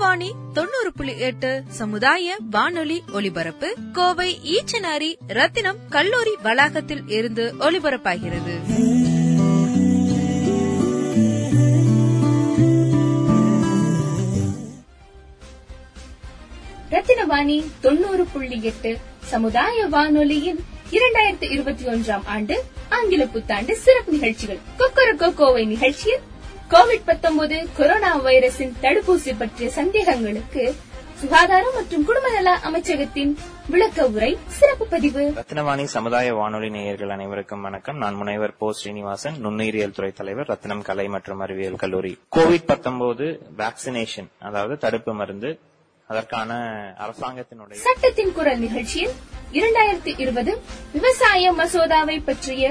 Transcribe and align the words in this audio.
ரத்னவாணி 0.00 0.28
தொண்ணூறு 0.52 0.92
புள்ளி 0.96 1.18
எட்டு 1.18 1.62
சமுதாய 1.68 2.36
வானொலி 2.50 3.02
ஒலிபரப்பு 3.12 3.74
கோவை 3.92 4.38
ஈச்சனாரி 4.44 5.14
ரத்தினம் 5.26 5.78
கல்லூரி 5.88 6.36
வளாகத்தில் 6.42 7.02
இருந்து 7.08 7.54
ஒலிபரப்பாகிறது. 7.58 8.54
ரத்தினவாணி 16.90 17.64
தொண்ணூறு 17.80 18.24
புள்ளி 18.24 18.62
எட்டு 18.62 18.98
சமுதாய 19.20 19.86
வானொலியின் 19.86 20.64
இரண்டாயிரத்தி 20.90 21.50
இருபத்தி 21.50 21.84
ஒன்றாம் 21.84 22.24
ஆண்டு 22.24 22.64
ஆங்கில 22.88 23.26
புத்தாண்டு 23.26 23.76
சிறப்பு 23.76 24.12
நிகழ்ச்சிகள். 24.12 24.58
கொக்கர 24.78 25.34
கோவை 25.34 25.66
நிகழ்ச்சியில் 25.66 26.28
கோவிட் 26.70 27.04
19 27.06 27.58
கொரோனா 27.76 28.10
வைரஸின் 28.26 28.74
தடுப்பூசி 28.82 29.32
பற்றிய 29.38 29.68
சந்தேகங்களுக்கு 29.78 30.62
சுகாதாரம் 31.22 31.74
மற்றும் 31.74 32.04
குடும்பநல 32.08 32.50
அமைச்சகத்தின் 32.68 33.32
விளக்க 33.68 34.06
உரை 34.08 34.30
சிறப்பு 34.58 34.84
பதிவு. 34.86 35.22
ரத்னவாணி 35.38 35.84
சமுதாய 35.94 36.28
வானொலி 36.34 36.70
நேயர்கள் 36.70 37.08
அனைவருக்கும் 37.08 37.60
வணக்கம். 37.60 37.98
நான் 37.98 38.14
முனைவர் 38.14 38.54
போ 38.56 38.72
ஸ்ரீனிவாசன் 38.72 39.36
நுண்ணுயிரியல் 39.44 39.90
துறை 39.90 40.10
தலைவர் 40.12 40.50
ரத்னம் 40.52 40.82
கலை 40.82 41.08
மற்றும் 41.08 41.40
அறிவியல் 41.40 41.76
கல்லூரி. 41.76 42.12
கோவிட் 42.36 42.66
19 42.66 43.28
வேக்சினேஷன் 43.58 44.30
அதாவது 44.40 44.76
தடுப்பு 44.78 45.14
மருந்து 45.14 45.50
அதற்கான 46.08 46.52
அரசாங்கத்தினுடைய 47.04 47.80
சட்டத்தின் 47.88 48.32
குரல் 48.32 48.58
நிகழ்ச்சியில் 48.58 49.12
இரண்டாயிரத்தி 49.52 50.14
இருபது 50.18 50.52
விவசாய 50.92 51.52
மசோதாவை 51.52 52.16
பற்றிய 52.24 52.64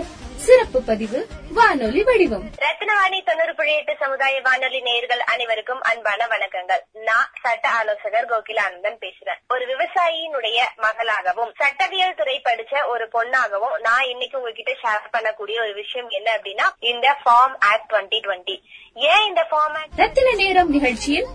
சிறப்பு 0.45 0.79
பதிவு 0.89 1.19
வானொலி 1.57 2.01
வடிவம். 2.03 2.45
ரத்னவாணி 2.65 3.19
தொண்ணூறு 3.25 3.53
புள்ளி 3.55 3.73
எட்டு 3.75 3.93
சமுதாய 3.99 4.41
வானொலி 4.41 4.79
நேயர்கள் 4.81 5.23
அனைவருக்கும் 5.33 5.81
அன்பான 5.81 6.27
வணக்கங்கள். 6.33 6.81
நான் 7.07 7.29
சட்ட 7.41 7.65
ஆலோசகர் 7.79 8.29
கோகிலானந்தன் 8.31 8.99
பேசுறேன். 9.03 9.39
ஒரு 9.53 9.65
விவசாயியினுடைய 9.71 10.59
மகளாகவும் 10.85 11.51
சட்டவியல் 11.61 12.15
துறை 12.15 12.37
படிச்ச 12.47 12.73
ஒரு 12.87 13.07
பொண்ணாகவும் 13.15 13.75
நான் 13.79 14.07
இன்னைக்கு 14.13 14.37
உங்ககிட்ட 14.37 14.75
ஷேர் 14.83 15.13
பண்ணக்கூடிய 15.15 15.57
ஒரு 15.65 15.73
விஷயம் 15.73 16.09
என்ன 16.09 16.29
அப்படின்னா 16.37 16.67
இந்த 16.91 17.07
ஃபார்ம் 17.23 17.55
ஆக்ட் 17.71 17.89
டுவெண்ட்டி 17.93 18.21
டுவெண்ட்டி 18.27 18.57
ஏன் 18.93 19.25
இந்த 19.27 19.43
ஃபார்ம் 19.51 19.77
ஆக்ட் 19.81 20.01
ரத்தின 20.03 20.35
நேரம் 20.43 20.69
நிகழ்ச்சியில் 20.69 21.29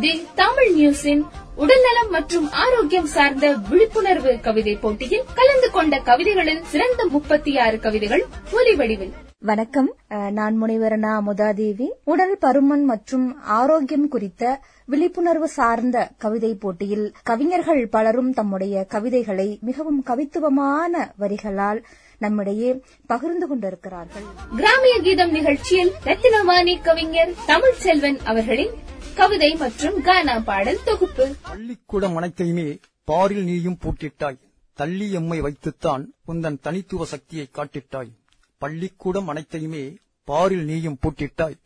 தி 0.00 0.10
தமிழ் 0.34 0.70
நியூஸின் 0.76 1.22
உடல்நலம் 1.56 2.10
மற்றும் 2.10 2.50
ஆரோக்கியம் 2.56 3.06
சார்ந்த 3.06 3.56
விழிப்புணர்வு 3.70 4.40
கவிதை 4.40 4.76
போட்டியில் 4.76 5.24
கலந்து 5.34 5.70
கொண்ட 5.70 6.00
கவிதைகளில் 6.00 6.64
சிறந்த 6.64 7.06
முப்பத்தி 7.10 7.58
ஆறு 7.58 7.78
கவிதைகள் 7.78 8.24
ஒலி 8.52 8.74
வடிவில் 8.74 9.14
வணக்கம். 9.42 9.88
அஹ், 10.10 10.30
நான் 10.30 10.62
முனைவரனா 10.62 11.20
முதாதேவி. 11.20 11.86
உடல் 12.04 12.38
பருமன் 12.40 12.84
மற்றும் 12.84 13.26
ஆரோக்கியம் 13.44 14.08
குறித்த 14.08 14.42
விழிப்புணர்வு 14.86 15.48
சார்ந்த 15.48 16.10
கவிதை 16.18 16.54
போட்டியில் 16.54 17.14
கவிஞர்கள் 17.22 17.88
பலரும் 17.88 18.32
தம்முடைய 18.32 18.84
கவிதைகளை 18.84 19.58
மிகவும் 19.60 20.04
கவித்துவமான 20.06 21.12
வரிகளால் 21.18 21.82
நம்மிடையே 22.18 22.82
பகிர்ந்து 23.06 23.46
கொண்டிருக்கிறார்கள். 23.46 24.22
கிராமிய 24.56 25.00
கீதம் 25.02 25.30
நிகழ்ச்சியில் 25.30 25.92
ரத்தினவாணி 26.04 26.82
கவிஞர் 26.82 27.34
தமிழ் 27.46 27.74
செல்வன் 27.74 28.18
அவர்களின் 28.18 28.70
கவிதை 29.14 29.54
மற்றும் 29.54 30.02
கானா 30.02 30.38
பாடல் 30.38 30.84
தொகுப்பு. 30.84 31.34
பள்ளிக்கூடம் 31.42 32.16
அனைத்தையுமே 32.16 32.78
பாரில் 33.04 33.44
நீயும் 33.44 33.78
பூட்டிட்டாய். 33.82 34.38
தள்ளி 34.74 35.12
எம்மை 35.12 35.40
வைத்துத்தான் 35.40 36.12
உந்தன் 36.28 36.60
தனித்துவ 36.60 37.04
சக்தியை 37.04 37.48
காட்டிட்டாய். 37.54 38.10
பள்ளிக்கூடம் 38.58 39.28
அனைத்தையுமே 39.28 39.94
பாரில் 40.24 40.64
நீயும் 40.64 40.98
பூட்டிட்டாய். 41.02 41.56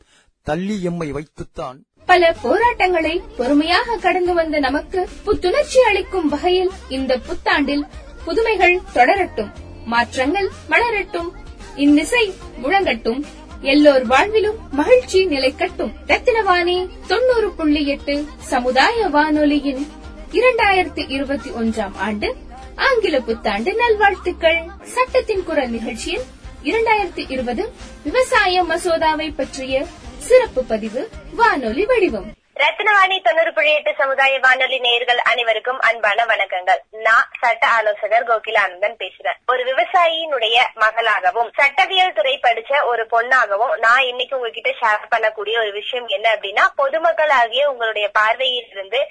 தள்ளி 0.42 0.82
எம்மை 0.82 1.12
வைத்துத்தான் 1.12 1.84
பல 2.06 2.34
போராட்டங்களை 2.42 3.22
பொறுமையாக 3.36 3.96
கடந்து 3.96 4.34
வந்த 4.34 4.58
நமக்கு 4.58 5.08
புத்துணர்ச்சி 5.24 5.80
அளிக்கும் 5.82 6.28
வகையில் 6.28 6.70
இந்த 6.88 7.18
புத்தாண்டில் 7.28 7.84
புதுமைகள் 8.24 8.80
தொடரட்டும் 8.94 9.52
மாற்றங்கள் 9.84 10.48
மலரட்டும் 10.70 11.30
இந்நிசை 11.76 12.24
முழங்கட்டும் 12.62 13.20
எல்லோர் 13.60 14.06
வாழ்விலும் 14.06 14.58
மகிழ்ச்சி 14.70 15.26
நிலைக்கட்டும். 15.26 15.92
ரத்தினவாணி 16.06 16.88
தொண்ணூறு 17.06 17.50
புள்ளி 17.50 17.86
எட்டு 17.86 18.24
சமுதாய 18.38 19.06
வானொலியின் 19.06 19.86
இரண்டாயிரத்தி 20.32 21.04
இருபத்தி 21.08 21.50
ஒன்றாம் 21.50 21.96
ஆண்டு 21.96 22.36
ஆங்கில 22.76 23.20
புத்தாண்டு 23.20 23.74
நல்வாழ்த்துக்கள். 23.74 24.60
சட்டத்தின் 24.82 25.44
குரல் 25.44 25.68
நிகழ்ச்சியில் 25.68 26.22
இரண்டாயிரத்தி 26.64 27.24
இருபது 27.28 27.72
விவசாய 28.02 28.62
மசோதாவை 28.62 29.32
பற்றிய 29.36 29.86
சிறப்பு 30.28 30.62
பதிவு 30.70 31.02
வானொலி 31.38 31.84
வடிவம். 31.90 32.28
ரத்னவாணி 32.62 33.16
தொண்ணூறு 33.26 33.50
புள்ளி 33.56 33.70
எட்டு 33.74 33.92
சமுதாய 34.00 34.32
வானொலி 34.38 34.78
நேயர்கள் 34.78 35.20
அனைவருக்கும் 35.30 35.78
அன்பான 35.88 36.24
வணக்கங்கள். 36.30 36.80
நான் 37.06 37.28
சட்ட 37.42 37.64
ஆலோசகர் 37.76 38.26
கோகிலானந்தன் 38.30 38.96
பேசுறேன். 39.02 39.38
ஒரு 39.52 39.62
விவசாயியினுடைய 39.70 40.56
மகளாகவும் 40.82 41.50
சட்டவியல் 41.58 42.16
துறை 42.18 42.34
படிச்ச 42.42 42.82
ஒரு 42.90 43.04
பொண்ணாகவும் 43.14 43.74
நான் 43.86 44.04
இன்னைக்கு 44.10 44.36
உங்ககிட்ட 44.36 44.72
ஷேர் 44.82 45.10
பண்ணக்கூடிய 45.14 45.56
ஒரு 45.64 45.72
விஷயம் 45.80 46.08
என்ன 46.16 46.28
அப்படின்னா 46.36 46.66
பொதுமக்கள் 46.82 47.34
ஆகிய 47.40 47.70
உங்களுடைய 47.70 48.08
பார்வையில் 48.20 48.70
இருந்து 48.70 49.02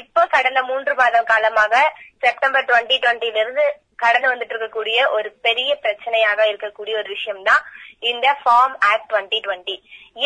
இப்போ 0.00 0.22
கடந்த 0.26 0.60
மூன்று 0.62 0.92
மாதம் 0.94 1.30
காலமாக 1.32 1.74
செப்டம்பர் 2.18 2.68
டுவெண்ட்டி 2.68 2.96
டுவெண்ட்டில 3.02 3.42
இருந்து 3.44 3.64
கடந்து 4.02 4.28
வந்துட்டு 4.30 4.54
இருக்கக்கூடிய 4.54 4.98
ஒரு 5.16 5.28
பெரிய 5.46 5.70
பிரச்சனையாக 5.84 6.40
இருக்கக்கூடிய 6.50 6.94
ஒரு 7.00 7.08
விஷயம் 7.08 7.42
தான் 7.42 7.62
இந்த 8.10 8.28
ஃபார்ம் 8.40 8.74
ஆக்ட் 8.90 9.08
டுவெண்ட்டி 9.10 9.38
டுவெண்ட்டி 9.44 9.76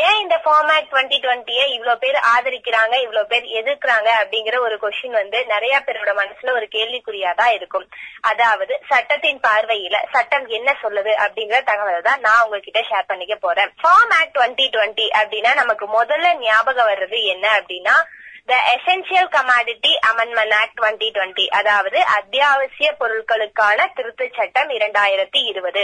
ஏன் 0.04 0.18
இந்த 0.22 0.36
ஃபார்ம் 0.44 0.70
ஆக்ட் 0.74 0.90
டுவெண்ட்டி 0.92 1.18
டுவெண்ட்டிய 1.24 1.60
இவ்வளவு 1.74 2.00
பேர் 2.04 2.18
ஆதரிக்கிறாங்க 2.32 2.94
இவ்வளவு 3.04 3.30
பேர் 3.32 3.46
எதிர்க்கிறாங்க 3.60 4.08
அப்படிங்கிற 4.20 4.56
ஒரு 4.66 4.76
கொஸ்டின் 4.82 5.18
வந்து 5.20 5.38
நிறைய 5.52 5.74
பேரோட 5.86 6.12
மனசுல 6.20 6.54
ஒரு 6.58 6.66
கேள்விக்குறியா 6.74 7.30
தான் 7.40 7.52
இருக்கும். 7.58 7.86
அதாவது 8.30 8.74
சட்டத்தின் 8.90 9.40
பார்வையில 9.46 9.96
சட்டம் 10.14 10.46
என்ன 10.58 10.76
சொல்லுது 10.82 11.12
அப்படிங்கிற 11.24 11.60
தகவலை 11.70 12.00
தான் 12.08 12.24
நான் 12.26 12.42
உங்ககிட்ட 12.44 12.82
ஷேர் 12.90 13.10
பண்ணிக்க 13.12 13.36
போறேன். 13.46 13.72
ஃபார்ம் 13.82 14.14
ஆக்ட் 14.20 14.36
டுவெண்ட்டி 14.38 14.68
டுவெண்ட்டி 14.76 15.08
அப்படின்னா 15.20 15.52
நமக்கு 15.62 15.88
முதல்ல 15.98 16.34
ஞாபகம் 16.46 16.90
வர்றது 16.92 17.20
என்ன 17.34 17.46
அப்படின்னா 17.58 17.96
the 18.50 18.56
essential 18.74 19.30
commodity 19.34 19.90
amendment 20.10 20.54
act 20.58 20.76
twenty 20.78 21.08
twenty 21.16 21.46
அதாவது 21.58 21.98
அத்தியாவசிய 22.18 22.88
பொருட்களுக்கான 23.00 23.88
திருத்த 23.96 24.28
சட்டம் 24.36 24.70
இரண்டாயிரத்தி 24.76 25.40
இருபது. 25.50 25.82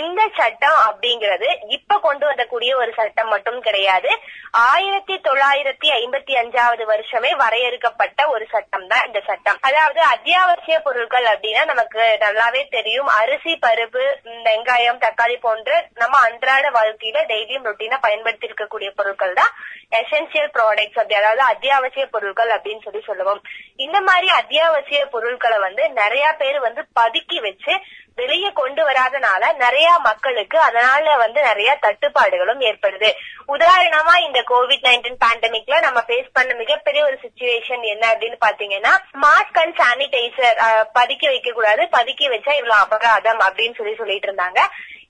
இந்த 0.00 0.22
சட்டம் 0.36 0.78
அப்படிங்கிறது 0.88 1.48
இப்ப 1.76 1.98
கொண்டு 2.06 2.24
வரக்கூடிய 2.26 2.70
ஒரு 2.76 2.92
சட்டம் 2.96 3.28
மட்டும் 3.28 3.60
கிடையாது. 3.60 4.10
ஆயிரத்தி 4.50 5.14
தொள்ளாயிரத்தி 5.26 5.88
ஐம்பத்தி 5.98 6.34
அஞ்சாவது 6.40 6.84
வருஷமே 6.92 7.30
வரையறுக்கப்பட்ட 7.42 8.28
ஒரு 8.34 8.46
சட்டம் 8.54 8.86
தான் 8.86 9.06
இந்த 9.06 9.20
சட்டம். 9.28 9.58
அதாவது 9.60 10.00
அத்தியாவசிய 10.14 10.78
பொருட்கள் 10.86 11.28
அப்படின்னா 11.32 11.64
நமக்கு 11.72 12.02
நல்லாவே 12.24 12.62
தெரியும். 12.76 13.06
அரிசி 13.20 13.54
பருப்பு 13.66 14.04
வெங்காயம் 14.48 15.02
தக்காளி 15.06 15.38
போன்ற 15.46 15.70
நம்ம 15.94 16.20
அன்றாட 16.28 16.66
வாழ்க்கையில 16.78 17.24
டெய்லியும் 17.32 17.68
ரொட்டீனா 17.70 18.00
பயன்படுத்தி 18.00 18.48
இருக்கக்கூடிய 18.50 18.90
பொருட்கள் 19.00 19.38
தான். 19.40 19.54
எசென்சியல் 20.02 20.52
ப்ராடக்ட்ஸ் 20.56 21.00
அப்படி 21.00 21.20
அதாவது 21.22 21.44
அத்தியாவசிய 21.52 21.97
பொருட்கள் 22.06 22.48
அப்படின்னு 22.48 22.84
சொல்லி 22.84 23.00
சொல்லுவோம். 23.06 23.40
இந்த 23.76 24.00
மாதிரி 24.00 24.28
அத்தியாவசிய 24.28 25.06
பொருட்களை 25.06 25.58
வந்து 25.58 25.90
நிறைய 25.90 26.32
பேர் 26.38 26.60
வந்து 26.60 26.84
பதுக்கி 27.00 27.40
வச்சு 27.40 27.74
வெளியே 28.14 28.50
கொண்டு 28.52 28.82
வராதனால 28.88 29.56
நிறைய 29.56 29.98
மக்களுக்கு 29.98 30.60
அதனால 30.60 31.16
வந்து 31.16 31.42
நிறைய 31.42 31.78
தட்டுப்பாடுகளும் 31.82 32.60
ஏற்படுது. 32.60 33.10
உதாரணமா 33.48 34.14
இந்த 34.26 34.44
கோவிட் 34.48 34.86
நைன்டீன் 34.88 35.20
பேண்டமிக்ல 35.24 35.80
நம்ம 35.80 36.00
ஃபேஸ் 36.06 36.28
பண்ண 36.32 36.54
மிகப்பெரிய 36.54 37.04
ஒரு 37.04 37.18
சுச்சுவேஷன் 37.22 37.80
என்ன 37.80 38.14
அப்படின்னு 38.14 38.38
பாத்தீங்கன்னா 38.46 38.92
மாஸ்க் 39.22 39.60
அண்ட் 39.62 39.78
சானிடைசர் 39.80 40.58
பதுக்கி 40.94 41.26
வைக்க 41.26 41.52
கூடாது 41.52 41.82
பதுக்கி 41.82 42.26
வச்சா 42.34 42.54
இவ்வளவு 42.56 42.80
அபராதம் 42.80 43.40
அப்படின்னு 43.40 43.74
சொல்லி 43.74 43.94
சொல்லிட்டு 43.94 44.32
இருந்தாங்க. 44.32 44.60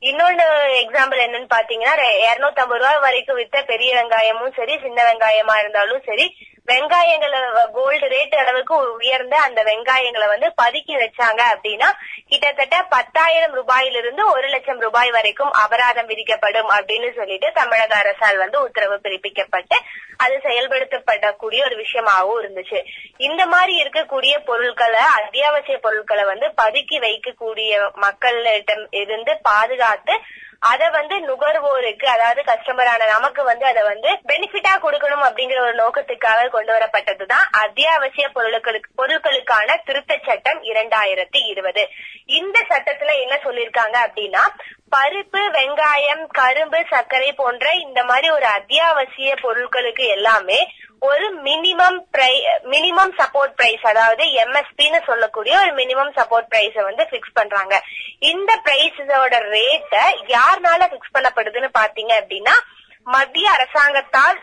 இன்னொன்னு 0.02 0.44
எக்ஸாம்பிள் 0.82 1.22
என்னன்னு 1.22 1.48
பாத்தீங்கன்னா 1.54 1.94
இருநூத்தி 2.26 2.60
ஐம்பது 2.64 2.80
ரூபாய் 2.82 3.00
வரைக்கும் 3.06 3.38
வித்த 3.40 3.62
பெரிய 3.70 3.90
வெங்காயமும் 3.98 4.54
சரி 4.58 4.74
சின்ன 4.84 4.98
வெங்காயமா 5.08 5.54
இருந்தாலும் 5.60 6.04
சரி 6.08 6.26
வெங்காயங்களை 6.68 7.38
கோல்டு 7.76 8.06
ரேட் 8.12 8.34
அளவுக்கு 8.40 8.74
உயர்ந்த 8.98 9.34
அந்த 9.44 9.60
வெங்காயங்களை 9.68 10.26
வந்து 10.32 10.48
பதுக்கி 10.62 10.94
வச்சாங்க 11.02 11.40
அப்படின்னா 11.52 11.88
கிட்டத்தட்ட 12.28 12.76
பத்தாயிரம் 12.94 13.54
ரூபாயிலிருந்து 13.58 14.22
ஒரு 14.32 14.48
லட்சம் 14.54 14.82
ரூபாய் 14.86 15.10
வரைக்கும் 15.10 15.52
அபராதம் 15.62 16.10
விதிக்கப்படும் 16.10 16.70
அப்படின்னு 16.76 17.08
சொல்லிட்டு 17.16 17.50
தமிழக 17.52 17.94
அரசால் 17.94 18.42
வந்து 18.44 18.60
உத்தரவு 18.66 18.98
பிறப்பிக்கப்பட்டு 19.06 19.78
அது 20.16 20.36
செயல்படுத்தப்படக்கூடிய 20.44 21.60
ஒரு 21.64 21.76
விஷயமாகவும் 21.82 22.40
இருந்துச்சு. 22.42 22.78
இந்த 23.28 23.42
மாதிரி 23.46 23.74
இருக்கக்கூடிய 23.82 24.34
பொருட்களை 24.44 25.02
அத்தியாவசிய 25.18 25.76
பொருட்களை 25.78 26.24
வந்து 26.24 26.46
பதுக்கி 26.62 26.98
வைக்கக்கூடிய 27.06 27.72
மக்களிடம் 28.06 28.84
இருந்து 29.02 29.34
பாதுகாத்து 29.88 30.36
அத 30.60 30.90
வந்து 30.90 31.16
நுகர்வோருக்கு 31.18 32.06
அதாவது 32.06 32.42
கஸ்டமரான 32.42 33.06
நமக்கு 33.06 33.44
வந்து 33.44 33.66
அதை 33.66 33.82
வந்து 33.82 34.08
பெனிஃபிட்டா 34.28 34.72
கொடுக்கணும் 34.82 35.26
அப்படிங்கிற 35.26 35.58
ஒரு 35.58 35.74
நோக்கத்துக்காக 35.74 36.48
கொண்டு 36.48 36.72
வரப்பட்டதுதான் 36.72 37.44
அத்தியாவசிய 37.58 38.28
பொருட்களுக்கு 38.34 38.90
பொருட்களுக்கான 38.96 39.76
திருத்த 39.84 40.18
சட்டம் 40.24 40.62
இரண்டாயிரத்தி 40.62 41.40
இருபது. 41.46 41.88
இந்த 42.32 42.66
சட்டத்துல 42.68 43.14
என்ன 43.20 43.36
சொல்லிருக்காங்க 43.44 43.96
அப்படின்னா 44.06 44.42
பருப்பு 44.96 45.40
வெங்காயம் 45.52 46.26
கரும்பு 46.32 46.84
சர்க்கரை 46.90 47.32
போன்ற 47.32 47.72
இந்த 47.72 48.04
மாதிரி 48.04 48.30
ஒரு 48.30 48.46
அத்தியாவசிய 48.46 49.34
பொருட்களுக்கு 49.42 50.08
எல்லாமே 50.08 50.60
ஒரு 51.02 51.26
மினிமம் 51.42 51.98
மினிமம் 52.64 53.12
சப்போர்ட் 53.18 53.54
பிரைஸ் 53.56 53.84
அதாவது 53.86 54.24
எம்எஸ்பின்னு 54.44 55.00
சொல்லக்கூடிய 55.06 55.54
ஒரு 55.58 55.72
மினிமம் 55.74 56.12
சப்போர்ட் 56.16 56.48
பிரைஸ 56.54 56.82
வந்து 56.82 57.04
பிக்ஸ் 57.10 57.34
பண்றாங்க. 57.34 57.74
இந்த 58.18 58.60
பிரைஸோட 58.64 59.34
ரேட்டை 59.56 60.04
யாருனால 60.36 60.80
பிக்ஸ் 60.94 61.16
பண்ணப்படுதுன்னு 61.16 61.70
பாத்தீங்க 61.80 62.12
அப்படின்னா 62.20 62.54
மத்திய 63.06 63.50
அரசாங்கத்தால் 63.50 64.38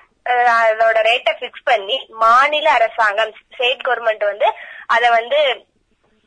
அதோட 0.60 0.98
ரேட்டை 1.10 1.34
பிக்ஸ் 1.40 1.68
பண்ணி 1.72 1.98
மாநில 2.10 2.72
அரசாங்கம் 2.72 3.34
ஸ்டேட் 3.54 3.86
கவர்மெண்ட் 3.88 4.24
வந்து 4.26 4.48
அதை 4.88 5.10
வந்து 5.10 5.40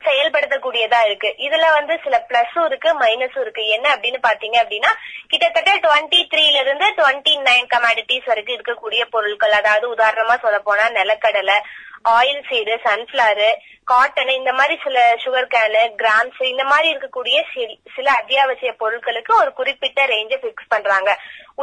செயல்படுத்தக்கூடியதா 0.06 1.00
இருக்கு. 1.08 1.30
இதுல 1.46 1.66
வந்து 1.76 1.94
சில 2.04 2.16
பிளஸும் 2.28 2.66
இருக்கு 2.70 2.90
மைனஸும் 3.02 3.42
இருக்கு. 3.44 3.64
என்ன 3.76 3.86
அப்படின்னு 3.94 4.20
பாத்தீங்க 4.28 4.58
அப்படின்னா 4.62 4.92
கிட்டத்தட்ட 5.32 5.72
டுவெண்ட்டி 5.86 6.20
த்ரீல 6.32 6.62
இருந்து 6.64 6.88
டுவெண்ட்டி 7.00 7.34
நைன் 7.48 7.68
கமாடிட்டிஸ் 7.74 8.30
வரைக்கும் 8.32 8.56
இருக்கக்கூடிய 8.58 9.04
பொருட்கள். 9.16 9.56
அதாவது 9.60 9.86
உதாரணமா 9.96 10.36
சொல்ல 10.44 10.60
போனா 10.68 10.86
நிலக்கடலை 11.00 11.58
ஆயில் 12.16 12.44
சீடு 12.48 12.74
சன்ஃபிளவர் 12.84 13.56
காட்டன் 13.90 14.30
இந்த 14.38 14.50
மாதிரி 14.58 14.74
சில 14.82 14.98
சுகர் 15.22 15.48
கேனு 15.54 15.82
கிராம்ஸ் 16.00 16.40
இந்த 16.50 16.64
மாதிரி 16.70 16.88
இருக்கக்கூடிய 16.92 17.36
சில 17.94 18.06
அத்தியாவசிய 18.20 18.70
பொருட்களுக்கு 18.82 19.32
ஒரு 19.40 19.50
குறிப்பிட்ட 19.60 20.00
ரேஞ்ச 20.12 20.34
பிக்ஸ் 20.42 20.72
பண்றாங்க. 20.74 21.10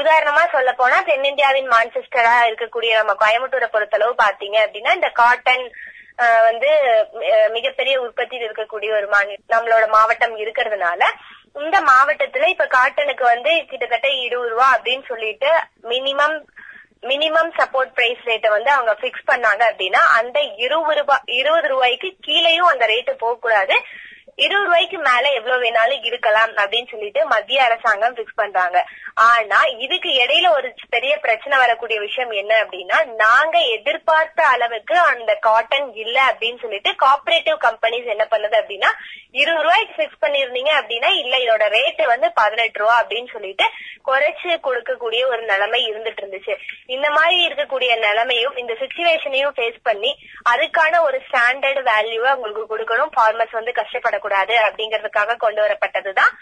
உதாரணமா 0.02 0.44
சொல்ல 0.56 0.72
போனா 0.80 0.98
தென்னிந்தியாவின் 1.10 1.70
மான்செஸ்டரா 1.74 2.36
இருக்கக்கூடிய 2.50 2.94
நம்ம 3.00 3.16
கோயம்புத்தூரை 3.24 3.70
பொறுத்தளவு 3.76 4.16
பாத்தீங்க 4.24 4.58
அப்படின்னா 4.66 4.94
இந்த 5.00 5.12
காட்டன் 5.22 5.66
வந்து 6.18 6.70
மிகப்பெரிய 7.54 7.96
உற்பத்தியில் 8.02 8.46
இருக்கக்கூடிய 8.48 8.92
ஒரு 8.98 9.08
மாநிலம் 9.08 9.54
நம்மளோட 9.54 9.86
மாவட்டம் 9.90 10.36
இருக்கிறதுனால 10.38 11.02
இந்த 11.62 11.78
மாவட்டத்துல 11.90 12.48
இப்ப 12.48 12.68
காட்டனுக்கு 12.72 13.26
வந்து 13.26 13.52
கிட்டத்தட்ட 13.66 14.08
இருபது 14.26 14.50
ரூபா 14.50 14.68
அப்படின்னு 14.76 15.06
சொல்லிட்டு 15.08 15.50
மினிமம் 15.88 16.38
மினிமம் 17.04 17.52
சப்போர்ட் 17.58 17.94
பிரைஸ் 17.94 18.24
ரேட்டை 18.24 18.50
வந்து 18.50 18.70
அவங்க 18.72 18.94
பிக்ஸ் 19.02 19.30
பண்ணாங்க 19.32 19.64
அப்படின்னா 19.70 20.02
அந்த 20.20 20.38
இருபது 20.58 20.96
ரூபாய் 21.00 21.28
இருபது 21.40 21.68
ரூபாய்க்கு 21.68 22.10
கீழேயும் 22.28 22.72
அந்த 22.72 22.86
ரேட்டு 22.86 23.14
போக 23.16 23.36
கூடாது 23.38 23.76
இருபது 24.36 24.66
ரூபாய்க்கு 24.66 24.98
மேல 24.98 25.30
எவ்வளவு 25.32 25.64
வேணாலும் 25.64 26.06
இருக்கலாம் 26.06 26.52
அப்படின்னு 26.52 26.90
சொல்லிட்டு 26.92 27.26
மத்திய 27.26 27.64
அரசாங்கம் 27.64 28.16
பிக்ஸ் 28.16 28.40
பண்றாங்க. 28.42 28.86
ஆனா 29.14 29.62
இதுக்கு 29.78 30.10
இடையில 30.10 30.50
ஒரு 30.50 30.74
பெரிய 30.90 31.18
பிரச்சனை 31.18 31.58
வரக்கூடிய 31.58 32.00
விஷயம் 32.00 32.32
என்ன 32.32 32.64
அப்படின்னா 32.64 32.98
நாங்க 33.06 33.60
எதிர்பார்த்த 33.60 34.48
அளவுக்கு 34.48 34.98
அந்த 34.98 35.34
காட்டன் 35.34 35.94
இல்ல 35.94 36.18
அப்படின்னு 36.26 36.60
சொல்லிட்டு 36.62 36.96
காப்பரேட்டிவ் 36.96 37.58
கம்பெனிஸ் 37.68 38.06
என்ன 38.06 38.28
பண்ணுது 38.32 38.58
அப்படின்னா 38.62 38.92
இருபது 39.32 39.64
ரூபாய்க்கு 39.64 39.96
பிக்ஸ் 40.02 40.24
பண்ணிருந்தீங்க 40.26 40.72
அப்படின்னா 40.82 41.10
இல்ல 41.22 41.38
இதோட 41.38 41.64
ரேட்டு 41.78 42.06
வந்து 42.06 42.32
பதினெட்டு 42.32 42.80
ரூபா 42.80 42.98
அப்படின்னு 43.02 43.32
சொல்லிட்டு 43.32 43.64
குறைச்சு 44.06 44.52
கொடுக்கக்கூடிய 44.68 45.22
ஒரு 45.28 45.42
நிலைமை 45.42 45.92
இருந்துட்டு 45.92 46.24
இருந்துச்சு. 46.24 46.56
இந்த 46.86 47.10
மாதிரி 47.10 47.48
இருக்கக்கூடிய 47.48 48.00
நிலைமையும் 48.00 48.56
இந்த 48.56 48.74
சுச்சுவேஷனையும் 48.74 49.56
ஃபேஸ் 49.56 49.80
பண்ணி 49.84 50.18
அதுக்கான 50.50 51.00
ஒரு 51.00 51.22
ஸ்டாண்டர்ட் 51.32 51.82
வேல்யூவை 51.92 52.34
உங்களுக்கு 52.34 52.78
கொடுக்கணும். 52.78 53.16
ஃபார்மர்ஸ் 53.18 53.58
வந்து 53.62 53.72
கஷ்டப்படக்கூடாது. 53.72 54.24
கூடாது 54.26 54.54
அப்படிங்கறதுக்காக 54.68 55.38
கொண்டு 55.38 55.62
வரப்பட்டதுதான் 55.62 56.34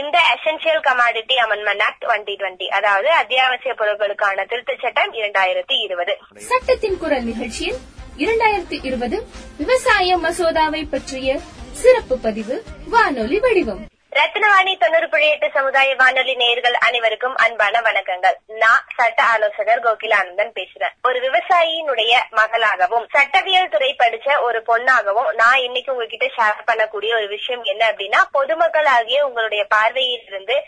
இந்த 0.00 0.16
essential 0.34 0.82
commodity 0.88 1.34
amendment 1.44 1.82
act 1.82 2.04
twenty 2.04 2.34
twenty 2.40 2.66
அதாவது 2.68 3.08
அத்தியாவசிய 3.22 3.74
பொருட்களுக்கான 3.78 4.46
திருத்தச் 4.50 4.82
சட்டம் 4.82 5.12
இரண்டாயிரத்தி 5.12 5.76
இருபது. 5.82 6.14
சட்டத்தின் 6.50 6.98
குரல் 6.98 7.24
நிகழ்ச்சியில் 7.24 7.80
இரண்டாயிரத்தி 8.16 8.78
இருபது 8.82 9.18
விவசாய 9.58 10.18
மசோதாவை 10.18 10.82
பற்றிய 10.90 11.38
சிறப்பு 11.72 12.18
பதிவு 12.18 12.56
வானொலி 12.90 13.38
வடிவம். 13.38 13.82
ரத்னவாணி 14.12 14.72
தொண்ணூறு 14.80 15.06
புள்ளி 15.08 15.28
எட்டு 15.30 15.48
சமுதாய 15.54 15.94
வானொலி 16.00 16.32
நேயர்கள் 16.40 16.74
அனைவருக்கும் 16.86 17.36
அன்பான 17.44 17.76
வணக்கங்கள். 17.80 18.34
நான் 18.62 18.82
சட்ட 18.96 19.18
ஆலோசகர் 19.24 19.82
கோகிலானந்தன் 19.86 20.52
பேசுறேன். 20.58 20.94
ஒரு 21.02 21.18
விவசாயியினுடைய 21.20 22.12
மகளாகவும் 22.38 23.06
சட்டவியல் 23.14 23.72
துறை 23.74 23.90
படிச்ச 24.02 24.36
ஒரு 24.40 24.60
பொண்ணாகவும் 24.66 25.30
நான் 25.32 25.60
இன்னைக்கு 25.66 25.92
உங்ககிட்ட 25.94 26.28
ஷேர் 26.36 26.68
பண்ணக்கூடிய 26.70 27.12
ஒரு 27.20 27.28
விஷயம் 27.28 27.64
என்ன 27.64 27.82
அப்படின்னா 27.90 28.20
பொதுமக்கள் 28.38 28.90
ஆகிய 28.96 29.26
உங்களுடைய 29.26 29.64
பார்வையில் 29.74 30.26
இருந்து 30.26 30.58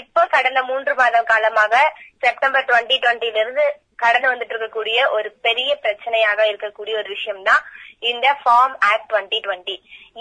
இப்போ 0.00 0.24
கடந்த 0.26 0.60
மூன்று 0.62 0.92
மாத 0.94 1.22
காலமாக 1.22 1.76
செப்டம்பர் 2.18 2.68
டுவெண்ட்டி 2.68 2.98
டுவெண்ட்டில 3.04 3.40
இருந்து 3.44 3.64
கடந்து 4.02 4.30
வந்துட்டு 4.32 4.54
இருக்கக்கூடிய 4.54 4.98
ஒரு 5.18 5.30
பெரிய 5.46 5.70
பிரச்சனையாக 5.84 6.40
இருக்கக்கூடிய 6.50 6.94
ஒரு 7.02 7.08
விஷயம் 7.16 7.42
தான் 7.50 7.62
இந்த 8.10 8.28
ஃபார்ம் 8.42 8.74
ஆக்ட் 8.90 9.08
டுவெண்ட்டி 9.10 9.38
டுவெண்ட்டி 9.46 9.74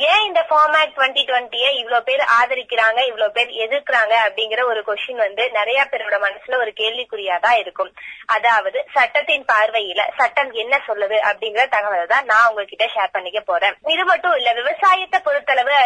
ஏன் 0.10 0.24
இந்த 0.30 0.42
ஃபார்ம் 0.48 0.76
ஆக்ட் 0.80 0.96
டுவெண்ட்டி 0.98 1.22
டுவெண்ட்டிய 1.30 1.68
இவ்வளவு 1.82 2.06
பேர் 2.08 2.24
ஆதரிக்கிறாங்க 2.40 3.00
இவ்வளவு 3.10 3.34
பேர் 3.38 3.52
எதிர்க்கிறாங்க 3.66 4.14
அப்படிங்கிற 4.26 4.62
ஒரு 4.72 4.82
கொஸ்டின் 4.88 5.24
வந்து 5.26 5.44
நிறைய 5.58 5.80
பேரோட 5.92 6.18
மனசுல 6.26 6.58
ஒரு 6.64 6.72
கேள்விக்குறியாதான் 6.82 7.58
இருக்கும். 7.62 7.92
அதாவது 8.36 8.80
சட்டத்தின் 8.96 9.46
பார்வையில 9.52 10.02
சட்டம் 10.20 10.52
என்ன 10.64 10.76
சொல்லுது 10.88 11.18
அப்படிங்கிற 11.30 11.66
தகவல் 11.76 12.12
தான் 12.14 12.30
நான் 12.32 12.48
உங்ககிட்ட 12.50 12.86
ஷேர் 12.96 13.16
பண்ணிக்க 13.16 13.42
போறேன். 13.50 13.78
இது 13.96 14.04
மட்டும் 14.12 14.36
இல்ல 14.40 14.52
விவசாயத்தை 14.60 15.20
பொறுத்தளவு 15.28 15.78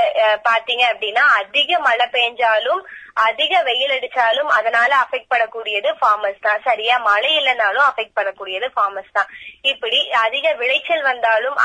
பாத்தீங்க 0.49 0.83
அப்படின்னா 0.91 1.25
அதிக 1.41 1.79
மழை 1.87 2.07
பெஞ்சாலும் 2.17 2.83
அதிக 3.27 3.53
வெயில் 3.69 3.95
அடிச்சாலும் 3.95 4.51
அதனால 4.57 4.91
அஃபெக்ட் 5.03 5.31
பண்ணக்கூடியது 5.33 5.89
ஃபார்மர்ஸ் 5.99 6.45
தான். 6.47 6.63
சரியா 6.69 6.95
மழை 7.09 7.31
இல்லைனாலும் 7.39 7.82
அஃபெக்ட் 7.89 8.17
பண்ணக்கூடியது 8.19 8.67
ஃபார்மர்ஸ் 8.75 9.17
தான். 9.17 9.29
இப்படி 9.71 9.99
அதிக 10.25 10.45
விளைச்சல் 10.61 11.03
வந்தாலும் 11.11 11.57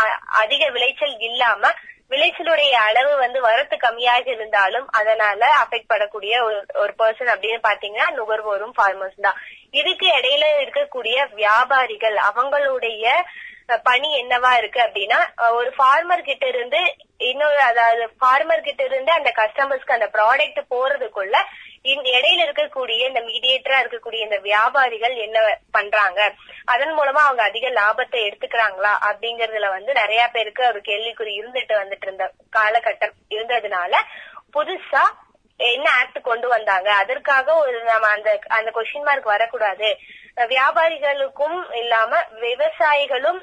அதிக 0.42 0.62
விளைச்சல் 0.76 1.16
இல்லாம 1.28 1.72
விளைச்சலுடைய 2.12 2.74
அளவு 2.88 3.10
வந்து 3.22 3.38
வரத்து 3.46 3.76
கம்மியாக 3.82 4.26
இருந்தாலும் 4.34 4.86
அதனால 4.98 5.40
அஃபெக்ட் 5.62 5.90
பண்ணக்கூடிய 5.90 6.34
ஒரு 6.46 6.60
ஒரு 6.82 6.92
பர்சன் 7.00 7.32
அப்படின்னு 7.32 7.60
பாத்தீங்கன்னா 7.66 8.06
நுகர்வோரும் 8.18 8.76
ஃபார்மர்ஸ் 8.78 9.26
தான். 9.26 9.38
இதுக்கு 9.80 10.06
இடையில 10.18 10.46
இருக்கக்கூடிய 10.62 11.26
வியாபாரிகள் 11.40 12.16
அவங்களுடைய 12.30 13.04
பணி 13.88 14.10
என்னவா 14.20 14.50
இருக்கு 14.58 14.80
அப்படின்னா 14.84 15.18
ஒரு 15.58 15.70
ஃபார்மர் 15.78 16.28
கிட்ட 16.28 16.44
இருந்து 16.52 16.80
இன்னொரு 17.30 17.60
அதாவது 17.70 18.04
ஃபார்மர் 18.20 18.66
கிட்ட 18.68 18.82
இருந்து 18.84 19.12
அந்த 19.16 19.30
கஸ்டமர்ஸ்க்கு 19.40 19.96
அந்த 19.96 20.08
ப்ராடக்ட் 20.14 20.60
போறதுக்குள்ள 20.74 21.36
இடையில 21.84 22.44
இருக்கக்கூடிய 22.44 23.06
இந்த 23.06 23.20
மீடியேட்டரா 23.20 23.78
இருக்கக்கூடிய 23.82 24.14
இந்த 24.14 24.36
வியாபாரிகள் 24.36 25.14
என்ன 25.14 25.58
பண்றாங்க? 25.70 26.34
அதன் 26.64 26.98
மூலமா 26.98 27.22
அவங்க 27.28 27.42
அதிக 27.42 27.68
லாபத்தை 27.68 28.20
எடுத்துக்கிறாங்களா? 28.28 28.92
அப்படிங்கறதுல 29.10 29.68
வந்து 29.68 29.92
நிறைய 29.92 30.28
பேருக்கு 30.32 30.66
ஒரு 30.66 30.78
கேள்விக்குறி 30.78 31.32
இருந்துட்டு 31.40 31.74
வந்துட்டு 31.76 32.02
இருந்த 32.02 32.32
காலகட்டம் 32.56 33.12
இருந்ததுனால 33.30 33.94
புதுசா 34.52 35.04
என்ன 35.56 35.90
ஆக்ட் 35.90 36.20
கொண்டு 36.22 36.48
வந்தாங்க? 36.48 36.94
அதற்காக 36.94 37.54
ஒரு 37.54 37.82
நம்ம 37.82 38.06
அந்த 38.06 38.38
அந்த 38.48 38.70
கொஸ்டின் 38.74 39.02
மார்க் 39.02 39.24
வரக்கூடாது. 39.24 39.96
வியாபாரிகளுக்கும் 40.50 41.58
இல்லாம 41.74 42.12
விவசாயிகளும் 42.42 43.40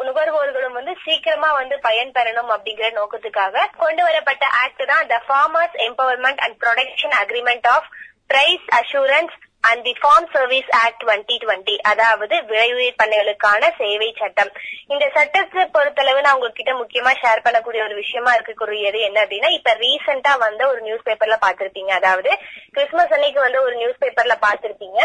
நுகர்வோர்களும் 0.00 0.78
வந்து 0.78 0.94
சீக்கிரமா 1.04 1.50
வந்து 1.52 1.76
பயன்பெறணும் 1.84 2.50
அப்படிங்கிற 2.54 2.88
நோக்கத்துக்காக 2.92 3.68
கொண்டு 3.76 4.02
வரப்பட்ட 4.02 4.46
ஆக்ட் 4.62 4.84
தான் 4.88 5.06
the 5.12 5.18
farmers 5.26 5.76
empowerment 5.86 6.42
and 6.44 6.58
production 6.64 7.14
agreement 7.20 7.68
of 7.74 7.86
price 8.28 8.66
assurance 8.80 9.36
and 9.64 9.82
the 9.86 9.94
farm 10.00 10.26
service 10.34 10.68
act 10.76 11.00
twenty 11.02 11.36
twenty 11.42 11.74
அதாவது 11.90 12.34
விளைவுயிர் 12.50 13.00
பண்ணைகளுக்கான 13.00 13.62
சேவை 13.78 14.08
சட்டம். 14.20 14.50
இந்த 14.90 15.04
சட்டத்தை 15.16 15.64
பொறுத்தளவு 15.74 16.20
நான் 16.20 16.36
உங்ககிட்ட 16.36 16.74
முக்கியமா 16.78 17.12
ஷேர் 17.22 17.44
பண்ணக்கூடிய 17.46 17.82
ஒரு 17.84 17.96
விஷயமா 18.02 18.32
இருக்கக்கூடியது 18.36 19.00
என்ன 19.08 19.18
அப்படின்னா 19.24 19.50
இப்ப 19.58 19.74
ரீசெண்டா 19.82 20.32
வந்த 20.44 20.62
ஒரு 20.68 20.80
நியூஸ் 20.80 21.06
பேப்பர்ல 21.08 21.38
பாத்திருப்பீங்க 21.44 21.92
அதாவது 22.00 22.32
கிறிஸ்துமஸ் 22.74 23.14
அன்னைக்கு 23.16 23.40
வந்து 23.40 23.60
ஒரு 23.66 23.76
நியூஸ் 23.76 24.02
பேப்பர்ல 24.04 24.36
பாத்திருப்பீங்க 24.46 25.00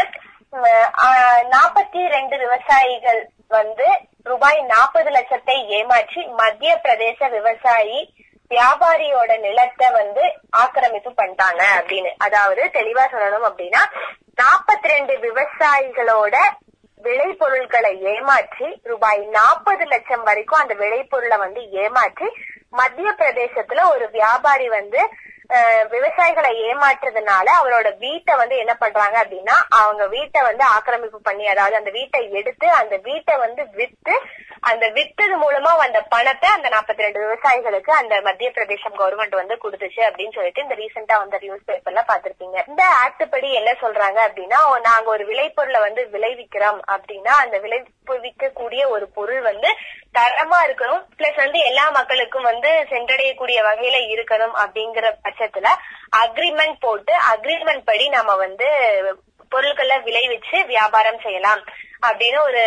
நாற்பத்தி 1.48 2.08
ரெண்டு 2.08 2.36
விவசாயிகள் 2.38 3.20
வந்து 3.48 3.86
ரூபாய் 4.22 4.60
நாற்பது 4.64 5.10
லட்சத்தை 5.10 5.56
ஏமாற்றி 5.68 6.26
மத்திய 6.26 6.76
பிரதேச 6.76 7.28
விவசாயி 7.28 7.98
வியாபாரியோட 8.50 9.38
நிலத்தை 9.38 9.90
வந்து 9.90 10.24
ஆக்கிரமிப்பு 10.50 11.10
பண்ணிட்டாங்க 11.10 11.62
அப்படின்னு. 11.78 12.10
அதாவது 12.18 12.62
தெளிவா 12.72 13.04
சொல்லணும் 13.10 13.48
அப்படின்னா 13.48 13.82
நாற்பத்தி 14.36 14.88
ரெண்டு 14.88 15.18
விவசாயிகளோட 15.18 16.36
விளைபொருட்களை 17.04 18.02
ஏமாற்றி 18.12 18.80
ரூபாய் 18.82 19.26
நாற்பது 19.30 19.84
லட்சம் 19.84 20.22
வரைக்கும் 20.22 20.60
அந்த 20.60 20.74
விளைபொருளை 20.74 21.36
வந்து 21.36 21.60
ஏமாற்றி 21.70 22.28
மத்திய 22.70 23.10
பிரதேசத்துல 23.12 23.84
ஒரு 23.90 24.10
வியாபாரி 24.10 24.68
வந்து 24.68 25.00
விவசாயிகளை 25.90 26.50
ஏமாற்றுறதுனால 26.68 27.46
அவரோட 27.60 27.88
வீட்டை 27.98 28.34
வந்து 28.36 28.56
என்ன 28.56 28.74
பண்றாங்க 28.74 29.16
அப்படின்னா 29.24 29.56
அவங்க 29.82 30.06
வீட்டை 30.06 30.42
வந்து 30.42 30.64
ஆக்கிரமிப்பு 30.64 31.20
பண்ணி 31.20 31.46
அதாவது 31.46 31.76
அந்த 31.76 31.90
வீட்டை 31.90 32.22
எடுத்து 32.32 32.68
அந்த 32.70 32.96
வீட்டை 32.96 33.36
வந்து 33.36 33.64
வித்து 33.80 34.16
அந்த 34.60 34.86
வித்தது 34.88 35.34
மூலமா 35.42 35.72
வந்த 35.76 35.98
பணத்தை 36.14 36.48
அந்த 36.52 36.68
42 36.68 37.04
ரெண்டு 37.06 37.20
விவசாயிகளுக்கு 37.24 37.92
அந்த 37.92 38.14
மத்திய 38.20 38.50
பிரதேசம் 38.50 38.96
கவர்மெண்ட் 39.00 39.34
வந்து 39.36 39.56
கொடுத்துச்சு 39.64 40.00
அப்படின்னு 40.08 40.34
சொல்லிட்டு 40.34 40.62
இந்த 40.62 40.74
ரீசெண்டா 40.74 41.16
வந்த 41.18 41.38
நியூஸ் 41.42 41.66
பேப்பர்ல 41.68 42.02
பாத்திருப்பீங்க 42.10 42.64
இந்த 42.68 42.82
ஆக்ட் 43.04 43.24
படி 43.30 43.52
என்ன 43.52 43.72
சொல்றாங்க 43.82 44.18
அப்படின்னா 44.28 44.60
நாங்க 44.88 45.10
ஒரு 45.10 45.24
விளைபொருளை 45.24 45.80
வந்து 45.80 46.04
விளைவிக்கிறோம். 46.14 46.80
அப்படின்னா 46.94 47.32
அந்த 47.44 47.58
விளைவிக்கக்கூடிய 47.58 48.82
ஒரு 48.88 49.08
பொருள் 49.08 49.40
வந்து 49.40 49.70
தரமா 50.18 50.58
இருக்கணும். 50.66 51.02
பிளஸ் 51.18 51.38
வந்து 51.44 51.60
எல்லா 51.70 51.86
மக்களுக்கும் 51.98 52.48
வந்து 52.50 52.70
சென்றடையக்கூடிய 52.92 53.58
வகையில 53.68 53.96
இருக்கணும் 54.14 54.54
அப்படிங்கிற 54.62 55.06
பட்சத்துல 55.24 55.70
அக்ரிமெண்ட் 56.24 56.78
போட்டு 56.84 57.14
அக்ரிமெண்ட் 57.32 57.88
படி 57.90 58.06
நம்ம 58.18 58.34
வந்து 58.44 58.68
பொருட்களை 59.52 59.96
விளைவிச்சு 60.06 60.58
வியாபாரம் 60.74 61.20
செய்யலாம் 61.24 61.60
அப்படின்னு 62.06 62.38
ஒரு 62.48 62.62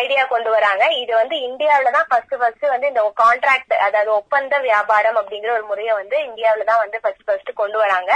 ஐடியா 0.00 0.22
கொண்டு 0.32 0.50
வராங்க. 0.54 0.84
இது 1.02 1.12
வந்து 1.20 1.36
இந்தியாவில 1.48 1.92
தான் 1.94 2.08
ஃபர்ஸ்ட் 2.10 2.34
ஃபர்ஸ்ட் 2.40 2.66
வந்து 2.72 2.90
இந்த 2.90 3.02
கான்ட்ராக்ட் 3.22 3.74
அதாவது 3.86 4.10
ஒப்பந்த 4.18 4.58
வியாபாரம் 4.66 5.18
அப்படிங்கிற 5.20 5.50
ஒரு 5.56 5.64
முறையை 5.70 5.94
வந்து 6.00 6.16
இந்தியாவில 6.28 6.66
தான் 6.70 6.82
வந்து 6.84 7.00
ஃபர்ஸ்ட் 7.02 7.26
ஃபர்ஸ்ட் 7.28 7.50
கொண்டு 7.60 7.78
வராங்க. 7.84 8.12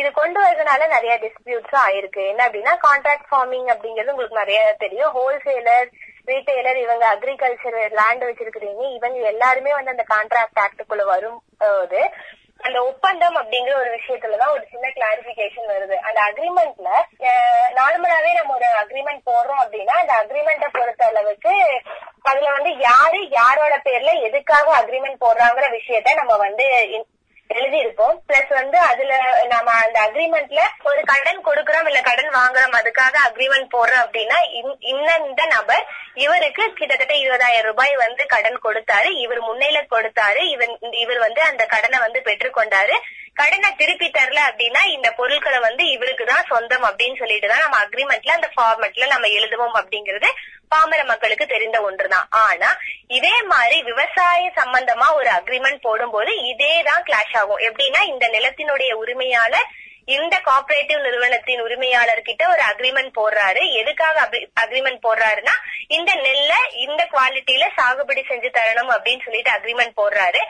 இது 0.00 0.08
கொண்டு 0.18 0.38
வரதுனால 0.42 0.86
நிறைய 0.94 1.14
டிஸ்பியூட்ஸும் 1.24 1.84
ஆயிருக்கு 1.86 2.22
என்ன 2.30 2.42
அப்படின்னா 2.46 2.74
கான்ட்ராக்ட் 2.86 3.28
ஃபார்மிங் 3.30 3.68
அப்படிங்கிறது 3.72 4.14
உங்களுக்கு 4.14 4.42
நிறைய 4.42 4.60
தெரியும். 4.84 5.14
ஹோல்சேலர் 5.16 5.88
ரீட்டைலர் 6.28 6.76
இவங்க 6.76 7.04
அக்ரிகல்ச்சர் 7.14 7.78
லேண்ட் 7.90 8.24
வச்சிருக்கிறீங்க 8.24 8.94
இவங்க 8.94 9.26
எல்லாருமே 9.26 9.72
வந்து 9.72 9.90
அந்த 9.90 10.04
கான்ட்ராக்ட் 10.14 10.62
ஆக்டுக்குள்ள 10.64 11.04
வரும் 11.04 11.40
போது 11.58 12.00
அந்த 12.58 12.78
ஒப்பந்தம் 12.84 13.36
அப்படிங்கிற 13.36 13.74
ஒரு 13.74 13.90
விஷயத்துலதான் 13.90 14.52
ஒரு 14.52 14.64
சின்ன 14.70 14.88
கிளாரிபிகேஷன் 14.88 15.70
வருது. 15.70 15.96
அந்த 16.08 16.18
அக்ரிமெண்ட்ல 16.28 16.90
நார்மலாவே 17.78 18.30
நம்ம 18.34 18.54
ஒரு 18.54 18.68
அக்ரிமெண்ட் 18.82 19.22
போடுறோம் 19.30 19.62
அப்படின்னா 19.62 19.94
அந்த 20.02 20.12
அக்ரிமெண்ட்டை 20.22 20.68
பொறுத்த 20.72 21.06
அளவுக்கு 21.06 21.54
அதுல 22.22 22.50
வந்து 22.50 22.72
யாரு 22.78 23.28
யாரோட 23.28 23.76
பேர்ல 23.84 24.12
எதுக்காக 24.20 24.76
அக்ரிமெண்ட் 24.80 25.24
போடுறாங்கிற 25.24 25.68
விஷயத்த 25.78 26.14
நம்ம 26.14 26.36
வந்து 26.36 26.68
எழுதியிருப்போம். 27.52 28.16
பிளஸ் 28.28 28.52
வந்து 28.52 28.78
அதுல 28.90 29.12
நம்ம 29.48 29.70
அந்த 29.84 29.98
அக்ரிமெண்ட்ல 30.00 30.60
ஒரு 30.82 31.02
கடன் 31.04 31.40
கொடுக்கறோம் 31.44 31.86
இல்ல 31.86 32.00
கடன் 32.00 32.32
வாங்குறோம் 32.34 32.76
அதுக்காக 32.80 33.14
அக்ரிமெண்ட் 33.28 33.72
போடுறோம் 33.74 34.04
அப்படின்னா 34.04 34.38
இந்த- 34.82 35.20
இந்த 35.26 35.42
நபர் 35.46 35.84
இவருக்கு 36.14 36.72
கிட்டத்தட்ட 36.72 37.14
இருபதாயிரம் 37.14 37.62
ரூபாய் 37.62 37.96
வந்து 37.96 38.26
கடன் 38.26 38.58
கொடுத்தாரு. 38.64 39.08
இவர் 39.16 39.42
முன்னையில 39.42 39.78
கொடுத்தாரு. 39.90 40.40
இவர் 40.48 40.72
இவர் 40.94 41.18
வந்து 41.18 41.42
அந்த 41.42 41.66
கடனை 41.66 41.98
வந்து 41.98 42.20
பெற்றுக்கொண்டாரு 42.20 42.96
கடனை 43.34 43.68
திருப்பி 43.76 44.10
தரல 44.10 44.40
அப்படின்னா 44.48 44.80
இந்த 44.86 45.10
பொருட்களை 45.10 45.58
வந்து 45.58 45.84
இவருக்கு 45.86 46.24
தான் 46.24 46.48
சொந்தம் 46.48 46.84
அப்படின்னு 46.84 47.18
சொல்லிட்டு 47.18 47.48
தான் 47.48 47.62
நம்ம 47.62 47.78
அக்ரிமெண்ட்ல 47.84 48.30
அந்த 48.30 48.48
ஃபார்மெட்ல 48.54 49.06
நம்ம 49.06 49.26
எழுதுவோம் 49.28 49.78
அப்படிங்கறது 49.80 50.28
பாமர 50.72 51.02
மக்களுக்கு 51.10 51.46
தெரிந்த 51.54 51.78
ஒன்றுதான். 51.88 52.26
ஆனா 52.46 52.70
இதே 53.18 53.36
மாதிரி 53.52 53.78
விவசாய 53.82 54.50
சம்பந்தமா 54.56 55.08
ஒரு 55.20 55.30
அக்ரிமெண்ட் 55.38 55.86
போடும்போது 55.86 56.32
இதே 56.52 56.74
தான் 56.88 57.06
கிளாஷ் 57.10 57.36
ஆகும். 57.42 57.62
எப்படின்னா 57.68 58.02
இந்த 58.14 58.26
நிலத்தினுடைய 58.36 58.92
உரிமையாளர் 59.04 59.70
இந்த 60.14 60.34
கோஆபரேட்டிவ் 60.46 61.00
நிறுவனத்தின் 61.00 61.60
உரிமையாளர் 61.60 62.20
கிட்ட 62.28 62.42
ஒரு 62.52 62.62
அக்ரிமெண்ட் 62.70 63.12
போடுறாரு. 63.18 63.62
எதுக்காக 63.80 64.24
அக்ரிமெண்ட் 64.62 65.00
போடுறாருன்னா 65.06 65.54
இந்த 65.96 66.10
நெல்லை 66.24 66.56
இந்த 66.86 67.02
குவாலிட்டியில 67.12 67.66
சாகுபடி 67.76 68.22
செஞ்சு 68.30 68.50
தரணும் 68.56 68.90
அப்படின்னு 68.94 69.24
சொல்லிட்டு 69.26 69.52
அக்ரிமெண்ட் 69.56 69.94
போடுறாரு. 70.00 70.40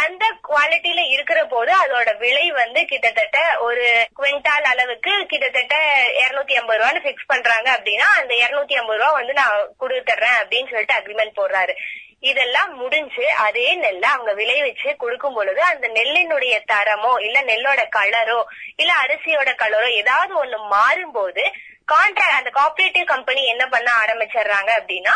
அந்த 0.00 0.24
குவாலிட்டியில 0.48 1.00
இருக்கிற 1.14 1.40
போது 1.44 1.72
அதோட 1.76 2.10
விலை 2.18 2.44
வந்து 2.52 2.80
கிட்டத்தட்ட 2.84 3.38
ஒரு 3.58 3.84
குவிண்டால் 4.18 4.68
அளவுக்கு 4.72 5.12
கிட்டத்தட்ட 5.26 5.74
இருநூத்தி 6.22 6.54
ஐம்பது 6.60 6.78
ரூபான்னு 6.80 7.04
பிக்ஸ் 7.06 7.30
பண்றாங்க 7.32 7.68
அப்படின்னா 7.76 8.06
அந்த 8.20 8.32
இருநூத்தி 8.34 8.78
ஐம்பது 8.80 8.98
ரூபா 8.98 9.10
வந்து 9.12 9.32
நான் 9.32 9.74
கொடுத்துறேன் 9.80 10.38
அப்படின்னு 10.40 10.70
சொல்லிட்டு 10.70 10.98
அக்ரிமெண்ட் 11.00 11.38
போடுறாரு. 11.40 11.74
இதெல்லாம் 12.20 12.72
முடிஞ்சு 12.74 13.24
அதே 13.46 13.74
நெல்லை 13.74 14.08
அவங்க 14.10 14.32
விளைவிச்சு 14.32 14.90
கொடுக்கும் 14.96 15.34
பொழுது 15.34 15.62
அந்த 15.62 15.86
நெல்லினுடைய 15.88 16.56
தரமோ 16.72 17.12
இல்ல 17.20 17.38
நெல்லோட 17.42 17.82
கலரோ 17.96 18.40
இல்ல 18.76 18.92
அரிசியோட 19.04 19.52
கலரோ 19.54 19.88
ஏதாவது 20.00 20.34
ஒண்ணு 20.42 20.58
மாறும்போது 20.74 21.44
கான்ட்ராக்ட் 21.88 22.38
அந்த 22.38 22.50
கோஆபரேட்டிவ் 22.50 23.04
கம்பெனி 23.04 23.42
என்ன 23.44 23.64
பண்ண 23.66 23.88
ஆரம்பிச்சிடுறாங்க 24.02 24.70
அப்படின்னா 24.80 25.14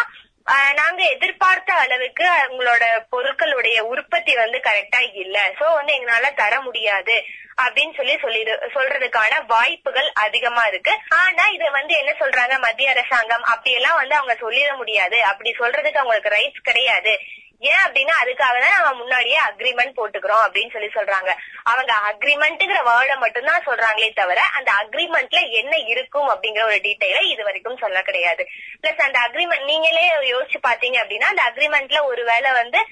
நாங்க 0.75 1.05
எதிர்பார்த்த 1.05 1.75
அளவுக்கு 1.75 2.27
உங்களோட 2.49 2.85
பொருட்களுடைய 3.13 3.81
உற்பத்தி 3.81 4.35
வந்து 4.35 4.59
கரெக்டா 4.59 5.13
இல்ல. 5.13 5.51
சோ 5.59 5.73
வந்து 5.75 5.93
எங்களால 5.95 6.35
தர 6.35 6.61
முடியாது 6.61 7.25
அப்படின்னு 7.63 7.97
சொல்லி 7.97 8.19
சொல்லி 8.19 8.43
சொல்றதுக்கான 8.75 9.47
வாய்ப்புகள் 9.47 10.11
அதிகமா 10.15 10.67
இருக்கு. 10.67 10.93
ஆனா 11.09 11.49
இத 11.49 11.71
வந்து 11.71 11.95
என்ன 11.95 12.15
சொல்றாங்க 12.19 12.59
மத்திய 12.59 12.91
அரசாங்கம்? 12.91 13.43
அப்படியெல்லாம் 13.43 13.95
வந்து 13.95 14.15
அவங்க 14.15 14.37
சொல்லிட 14.41 14.77
முடியாது. 14.77 15.23
அப்படி 15.23 15.51
சொல்றதுக்கு 15.59 16.03
அவங்களுக்கு 16.03 16.35
ரைட்ஸ் 16.37 16.63
கிடையாது. 16.63 17.19
ஏன் 17.59 17.83
அப்படின்னா 17.87 18.15
அதுக்காக 18.23 18.57
தான் 18.61 18.75
நம்ம 18.77 18.93
முன்னாடியே 18.93 19.39
அக்ரிமெண்ட் 19.49 19.97
போட்டுக்கிறோம் 19.97 20.43
அப்படின்னு 20.47 20.73
சொல்லி 20.73 20.91
சொல்றாங்க. 20.95 21.31
அவங்க 21.63 21.93
அக்ரிமெண்ட்ங்கிற 22.11 22.81
வேர்டை 22.91 23.17
மட்டும்தான் 23.17 23.67
சொல்றாங்களே 23.67 24.11
தவிர 24.15 24.43
அந்த 24.43 24.73
அக்ரிமெண்ட்ல 24.83 25.51
என்ன 25.51 25.77
இருக்கும் 25.77 26.29
அப்படிங்கிற 26.29 26.63
ஒரு 26.63 26.81
டீட்டெயில 26.87 27.23
இது 27.23 27.45
வரைக்கும் 27.45 27.83
சொல்ல 27.85 28.03
கிடையாது. 28.03 28.47
பிளஸ் 28.83 29.07
அந்த 29.09 29.19
அக்ரிமெண்ட் 29.27 29.65
நீங்களே 29.65 30.07
யோசிச்சு 30.35 30.61
பாத்தீங்க 30.69 31.01
அப்படின்னா 31.03 31.33
அந்த 31.35 31.43
அக்ரிமெண்ட்ல 31.51 32.05
ஒருவேளை 32.05 32.53
வந்து 32.53 32.83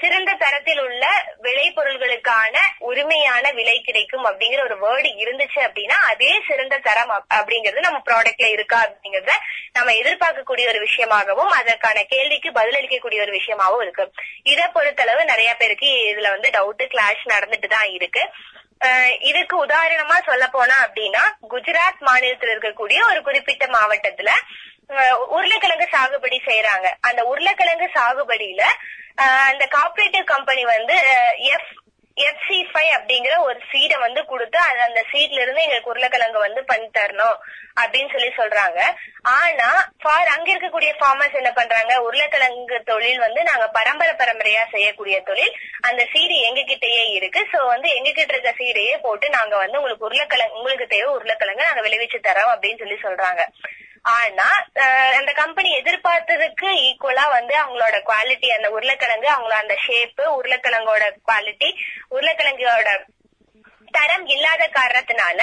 சிறந்த 0.00 0.32
தரத்தில் 0.50 0.80
உள்ள 0.80 1.04
விளைபொருள்களுக்கான 1.42 2.56
உரிமையான 2.90 3.50
விலை 3.50 3.76
கிடைக்கும் 3.80 4.26
அப்படிங்கிற 4.26 4.60
ஒரு 4.68 4.76
வேர்டு 4.84 5.10
இருந்துச்சு 5.24 5.60
அப்படின்னா 5.66 5.98
அதே 6.12 6.32
சிறந்த 6.48 6.78
தரம் 6.88 7.12
அப்படிங்கறது 7.14 7.58
அப்படிங்கிறது 7.60 7.86
நம்ம 7.86 8.00
ப்ராடக்ட்ல 8.08 8.48
இருக்கா 8.56 8.78
அப்படிங்கறத 8.86 9.34
நம்ம 9.72 9.92
எதிர்பார்க்கக்கூடிய 10.00 10.66
ஒரு 10.72 10.80
விஷயமாகவும் 10.86 11.52
அதற்கான 11.60 12.04
கேள்விக்கு 12.12 12.50
பதிலளிக்கக்கூடிய 12.50 13.20
ஒரு 13.26 13.32
விஷயமாவும் 13.38 13.82
இருக்கு. 13.82 14.04
இதை 14.42 14.64
பொறுத்தளவு 14.74 15.24
நிறைய 15.24 15.50
பேருக்கு 15.54 15.90
இதுல 16.12 16.30
வந்து 16.36 16.50
டவுட் 16.56 16.84
கிளாஷ் 16.94 17.24
நடந்துட்டு 17.34 17.68
தான் 17.76 17.90
இருக்கு. 17.98 18.24
இதுக்கு 19.30 19.54
உதாரணமா 19.66 20.16
சொல்ல 20.28 20.44
போனா 20.52 20.76
அப்படின்னா 20.84 21.22
குஜராத் 21.50 22.02
மாநிலத்தில் 22.08 22.52
இருக்கக்கூடிய 22.52 22.98
ஒரு 23.10 23.20
குறிப்பிட்ட 23.22 23.64
மாவட்டத்துல 23.66 24.30
உருளைக்கிழங்கு 25.34 25.86
சாகுபடி 25.96 26.38
செய்யறாங்க 26.48 26.88
அந்த 27.08 27.20
உருளைக்கிழங்கு 27.32 27.88
சாகுபடியில 27.98 28.64
அந்த 29.50 29.64
காப்பரேட்டிவ் 29.76 30.24
கம்பெனி 30.34 30.64
வந்து 30.76 30.96
எஃப் 31.54 31.70
எஃப்சி 32.16 32.58
ஃபைவ் 32.70 32.90
அப்படிங்கிற 32.94 33.34
ஒரு 33.48 33.58
சீடை 33.70 33.96
வந்து 34.04 34.20
கொடுத்து 34.30 34.58
அது 34.66 34.80
அந்த 34.86 35.00
சீட்ல 35.10 35.42
இருந்து 35.42 35.62
எங்களுக்கு 35.64 35.90
உருளைக்கிழங்கு 35.92 36.40
வந்து 36.44 36.60
பண்ணி 36.70 36.88
தரணும் 36.96 37.36
அப்படின்னு 37.80 38.12
சொல்லி 38.14 38.30
சொல்றாங்க. 38.38 38.80
ஆனா 39.34 39.68
ஃபார் 40.02 40.32
அங்க 40.34 40.48
இருக்கக்கூடிய 40.52 40.90
ஃபார்மர்ஸ் 40.98 41.38
என்ன 41.40 41.50
பண்றாங்க? 41.58 41.92
உருளைக்கிழங்கு 42.06 42.78
தொழில் 42.90 43.22
வந்து 43.26 43.42
நாங்க 43.50 43.66
பரம்பரை 43.78 44.14
பரம்பரையா 44.22 44.64
செய்யக்கூடிய 44.74 45.18
தொழில். 45.28 45.54
அந்த 45.88 46.02
சீடு 46.12 46.36
எங்க 46.48 46.62
கிட்டயே 46.70 47.04
இருக்கு. 47.18 47.42
சோ 47.52 47.60
வந்து 47.74 47.90
எங்க 47.98 48.10
கிட்ட 48.10 48.34
இருக்க 48.36 48.54
சீடையே 48.60 48.96
போட்டு 49.06 49.28
நாங்க 49.38 49.56
வந்து 49.64 49.80
உங்களுக்கு 49.80 50.08
உருளைக்கிழங்கு 50.08 50.58
உங்களுக்கு 50.60 50.94
தேவை 50.96 51.10
உருளைக்கிழங்கு 51.18 51.68
நாங்க 51.68 51.84
விளைவிச்சு 51.88 52.20
தரோம் 52.28 52.52
அப்படின்னு 52.54 52.82
சொல்லி 52.84 52.98
சொல்றாங்க. 53.06 53.44
ஆனா 54.04 54.46
அந்த 55.18 55.30
கம்பெனி 55.32 55.70
எதிர்பார்த்ததுக்கு 55.76 56.68
ஈக்குவலா 56.86 57.24
வந்து 57.30 57.54
அவங்களோட 57.54 57.96
குவாலிட்டி 58.02 58.48
அந்த 58.48 58.68
உருளைக்கிழங்கு 58.70 59.28
அவங்களோட 59.28 59.58
அந்த 59.60 59.76
ஷேப்பு 59.86 60.24
உருளைக்கிழங்கோட 60.36 61.06
குவாலிட்டி 61.22 61.70
உருளைக்கிழங்கோட 62.10 62.90
தரம் 63.94 64.26
இல்லாத 64.26 64.64
காரணத்தினால 64.72 65.40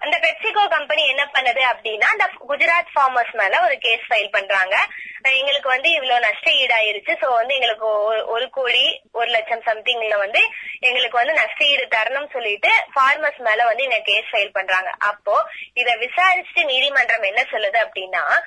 அந்த 0.00 0.18
பெப்சிகோ 0.18 0.68
கம்பெனி 0.68 1.06
என்ன 1.06 1.30
பண்ணுது 1.34 1.62
அப்படின்னா 1.72 2.04
அந்த 2.04 2.30
குஜராத் 2.48 2.88
ஃபார்மர்ஸ் 2.94 3.32
மேல 3.32 3.62
ஒரு 3.62 3.78
கேஸ் 3.78 4.00
ஃபைல் 4.08 4.30
பண்றாங்க. 4.30 4.86
எங்களுக்கு 5.22 5.68
வந்து 5.68 5.90
இவ்வளவு 5.90 6.20
நஷ்ட 6.20 6.50
ஈடாயிருச்சு. 6.50 7.24
சோ 7.24 7.32
வந்து 7.34 7.54
எங்களுக்கு 7.54 7.86
ஒரு- 7.86 8.26
ஒரு 8.26 8.50
கோடி 8.50 9.00
ஒரு 9.12 9.30
லட்சம் 9.30 9.60
சம்திங்ல 9.60 10.18
வந்து 10.18 10.40
எங்களுக்கு 10.80 11.16
வந்து 11.16 11.32
நஷ்ட 11.32 11.64
ஈடு 11.64 11.86
தரணும்னு 11.86 12.30
சொல்லிட்டு 12.32 12.70
ஃபார்மர்ஸ் 12.94 13.36
மேல 13.36 13.64
வந்து 13.64 13.82
இந்த 13.82 14.00
கேஸ் 14.04 14.24
ஃபைல் 14.32 14.52
பண்றாங்க. 14.52 14.90
அப்போ 14.98 15.48
இத 15.74 15.96
விசாரிச்சுட்டு 15.96 16.64
நீதிமன்றம் 16.64 17.22
என்ன 17.22 17.42
சொல்லுது 17.50 17.76
அப்படின்னா 17.86 18.40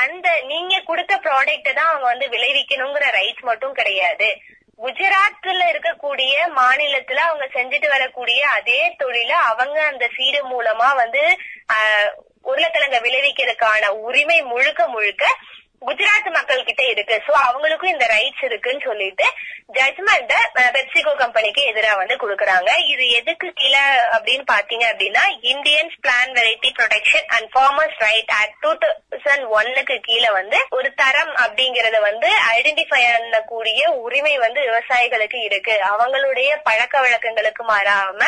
அந்த 0.00 0.40
நீங்க 0.40 0.82
கொடுத்த 0.86 1.16
ப்ராடக்ட் 1.16 1.74
தான் 1.74 1.86
அவங்க 1.86 2.04
வந்து 2.04 2.28
விளைவிக்கணுங்கிற 2.28 3.04
ரைட்ஸ் 3.10 3.40
மட்டும் 3.40 3.72
கிடையாது. 3.72 4.36
குஜராத்ல 4.80 5.62
இருக்கக்கூடிய 5.70 6.32
மாநிலத்துல 6.56 7.22
அவங்க 7.24 7.46
செஞ்சுட்டு 7.52 7.88
வரக்கூடிய 7.88 8.40
அதே 8.52 8.80
தொழில 9.00 9.32
அவங்க 9.48 9.78
அந்த 9.86 10.06
சீடு 10.08 10.40
மூலமா 10.46 10.88
வந்து 10.96 11.22
ஆஹ், 11.74 12.10
உருளைக்கிழங்க 12.44 12.98
விளைவிக்கிறதுக்கான 13.00 13.88
உரிமை 14.04 14.38
முழுக்க 14.46 14.82
முழுக்க 14.88 15.24
குஜராத் 15.86 16.28
மக்கள் 16.36 16.66
கிட்ட 16.68 16.82
இருக்கு. 16.92 17.16
சோ 17.26 17.32
அவங்களுக்கும் 17.46 17.92
இந்த 17.92 18.06
ரைட்ஸ் 18.12 18.42
இருக்குன்னு 18.48 18.82
சொல்லிட்டு 18.88 19.26
ஜட்மெண்ட 19.76 20.34
பெப்சிகோ 20.76 21.12
கம்பெனிக்கு 21.20 21.62
எதிரா 21.70 21.92
வந்து 22.00 22.16
கொடுக்கறாங்க. 22.22 22.70
இது 22.92 23.04
எதுக்கு 23.18 23.48
கீழே 23.60 23.82
அப்படின்னு 24.14 24.44
பாத்தீங்க 24.52 24.84
அப்படின்னா 24.92 25.24
Indians 25.52 25.96
plant 26.04 26.32
variety 26.38 26.70
protection 26.78 27.26
and 27.36 27.48
farmers 27.54 27.98
right 28.06 28.32
act 28.40 28.58
two 28.64 28.72
thousand 28.84 29.46
ஒன்னுக்கு 29.58 29.96
கீழே 30.08 30.30
வந்து 30.38 30.60
ஒரு 30.78 30.90
தரம் 31.02 31.32
அப்படிங்கறத 31.44 32.00
வந்து 32.08 32.30
ஐடென்டிஃபை 32.56 33.02
பண்ணக்கூடிய 33.06 33.82
உரிமை 34.06 34.34
வந்து 34.44 34.60
விவசாயிகளுக்கு 34.68 35.40
இருக்கு. 35.48 35.76
அவங்களுடைய 35.92 36.50
பழக்க 36.68 36.94
வழக்கங்களுக்கு 37.06 37.64
மாறாம 37.72 38.20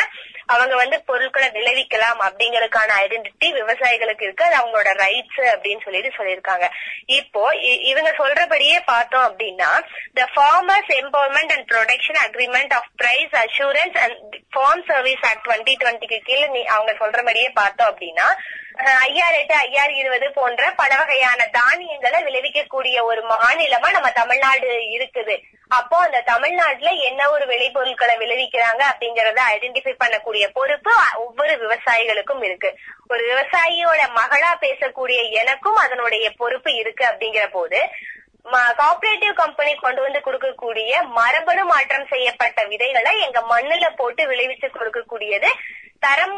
அவங்க 0.45 0.75
வந்து 0.75 1.01
பொருட்களை 1.01 1.49
விளைவிக்கலாம் 1.49 2.19
அப்படிங்கறதுக்கான 2.19 2.91
ஐடென்டிட்டி 2.99 3.47
விவசாயிகளுக்கு 3.53 4.23
இருக்கு. 4.23 4.43
அது 4.43 4.55
அவங்களோட 4.55 4.91
ரைட்ஸ் 4.97 5.41
அப்படின்னு 5.53 5.83
சொல்லிட்டு 5.83 6.17
சொல்லியிருக்காங்க. 6.17 6.69
இப்போ 7.05 7.55
இவங்க 7.83 8.09
சொல்றபடியே 8.17 8.79
பார்த்தோம் 8.85 9.27
அப்படின்னா 9.29 9.71
the 10.13 10.29
farmers 10.35 10.91
empowerment 10.93 11.53
and 11.53 11.71
protection 11.71 12.21
agreement 12.27 12.73
of 12.73 12.89
price 12.95 13.35
assurance 13.35 13.97
and 13.97 14.17
farm 14.55 14.91
service 14.91 15.25
act 15.25 15.47
twenty 15.47 15.75
டுவெண்ட்டிக்கு 15.83 16.19
கீழே 16.19 16.47
நீ- 16.47 16.65
அவங்க 16.65 16.91
சொல்றபடியே 16.91 17.49
பார்த்தோம் 17.53 17.97
அப்படின்னா 17.97 18.27
அஹ், 18.75 18.99
ஐயாறு 19.03 19.35
எட்டு 19.37 19.55
ஐயாறு 19.57 19.93
இருபது 19.95 20.27
போன்ற 20.31 20.71
பல 20.73 20.91
வகையான 20.97 21.41
தானியங்களை 21.53 22.19
விளைவிக்கக்கூடிய 22.23 23.03
ஒரு 23.03 23.21
மாநிலமா 23.31 23.89
நம்ம 23.91 24.09
தமிழ்நாடு 24.11 24.67
இருக்குது. 24.95 25.35
அப்போ 25.71 25.97
அந்த 25.97 26.23
தமிழ்நாட்டுல 26.23 26.89
என்ன 27.03 27.29
ஒரு 27.29 27.45
விளைபொருட்களை 27.45 28.15
விளைவிக்கிறாங்க 28.17 28.81
அப்படிங்கறத 28.87 29.39
ஐடென்டிஃபை 29.53 29.93
பண்ணக்கூடிய 29.99 30.47
பொறுப்பு 30.53 30.93
ஒவ்வொரு 31.17 31.53
விவசாயிகளுக்கும் 31.59 32.43
இருக்கு. 32.43 32.71
ஒரு 33.09 33.23
விவசாயியோட 33.23 34.01
மகளா 34.17 34.51
பேசக்கூடிய 34.59 35.21
எனக்கும் 35.41 35.75
அதனுடைய 35.77 36.25
பொறுப்பு 36.37 36.73
இருக்கு 36.75 37.05
அப்படிங்கிற 37.05 37.45
போது 37.51 37.79
கோஆபரேட்டிவ் 38.45 39.33
கம்பெனி 39.33 39.71
கொண்டு 39.75 40.01
வந்து 40.05 40.19
கொடுக்கக்கூடிய 40.25 40.89
மரபணு 41.17 41.63
மாற்றம் 41.65 42.09
செய்யப்பட்ட 42.09 42.59
விதைகளை 42.71 43.13
எங்க 43.25 43.39
மண்ணுல 43.51 43.85
போட்டு 43.99 44.23
விளைவிச்சு 44.31 44.67
கொடுக்கக்கூடியது. 44.69 45.49
தரம் 45.99 46.37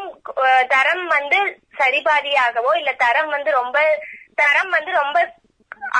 தரம் 0.68 1.04
வந்து 1.08 1.38
சரிபாதியாகவோ 1.80 2.72
இல்ல 2.80 2.90
தரம் 3.04 3.30
வந்து 3.30 3.50
ரொம்ப 3.52 3.78
தரம் 4.34 4.70
வந்து 4.70 4.92
ரொம்ப 4.92 5.18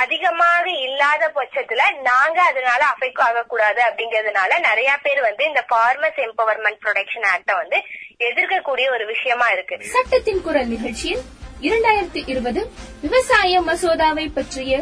அதிகமாக 0.03 0.65
இல்லாத 0.87 1.25
பட்சத்துல 1.37 1.83
நாங்க 2.03 2.39
அதனால 2.51 2.81
அஃபெக்ட் 2.93 3.23
ஆகக்கூடாது 3.27 3.81
அப்படிங்கறதுனால 3.89 4.59
நிறைய 4.61 4.91
பேர் 5.05 5.21
வந்து 5.21 5.43
இந்த 5.45 5.63
ஃபார்மர்ஸ் 5.71 6.21
எம்பவர்மெண்ட் 6.27 6.83
ப்ரொடக்ஷன் 6.85 7.27
ஆக்ட 7.33 7.53
வந்து 7.57 7.79
எதிர்க்கக்கூடிய 8.21 8.87
ஒரு 8.91 9.05
விஷயமா 9.07 9.49
இருக்கு. 9.51 9.77
சட்டத்தின் 9.95 10.45
குரல் 10.47 10.71
நிகழ்ச்சியில் 10.75 11.25
இரண்டாயிரத்தி 11.61 12.23
இருபது 12.27 12.63
விவசாய 13.03 13.61
மசோதாவை 13.69 14.27
பற்றிய 14.31 14.73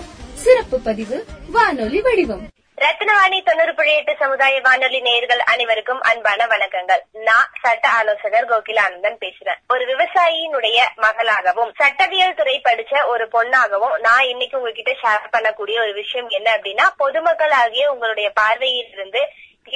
சிறப்பு 0.44 0.76
பதிவு 0.86 1.16
வானொலி 1.54 2.00
வடிவம். 2.06 2.42
ரத்னவாணி 2.82 3.38
தொண்ணூறு 3.44 3.72
புள்ளி 3.74 3.92
எட்டு 3.98 4.14
சமுதாய 4.22 4.54
வானொலி 4.64 4.98
நேயர்கள் 5.06 5.42
அனைவருக்கும் 5.52 6.00
அன்பான 6.10 6.46
வணக்கங்கள். 6.52 7.02
நான் 7.28 7.48
சட்ட 7.62 7.84
ஆலோசகர் 7.98 8.48
கோகிலானந்தன் 8.50 9.18
பேசுறேன். 9.24 9.60
ஒரு 9.74 9.84
விவசாயியினுடைய 9.92 10.78
மகளாகவும் 11.04 11.72
சட்டவியல் 11.80 12.36
துறை 12.40 12.56
படிச்ச 12.68 13.04
ஒரு 13.12 13.26
பொண்ணாகவும் 13.36 13.96
நான் 14.06 14.28
இன்னைக்கு 14.32 14.58
உங்ககிட்ட 14.60 14.94
ஷேர் 15.02 15.32
பண்ணக்கூடிய 15.36 15.78
ஒரு 15.84 15.94
விஷயம் 16.02 16.30
என்ன 16.38 16.50
அப்படின்னா 16.56 16.88
பொதுமக்கள் 17.02 17.56
ஆகிய 17.62 17.90
உங்களுடைய 17.94 18.30
பார்வையில் 18.40 18.92
இருந்து 18.96 19.22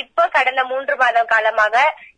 இப்போ 0.03 0.25
கடந்த 0.39 0.65
மூன்று 0.65 0.97
மாத 0.97 1.25
காலமாக 1.35 1.77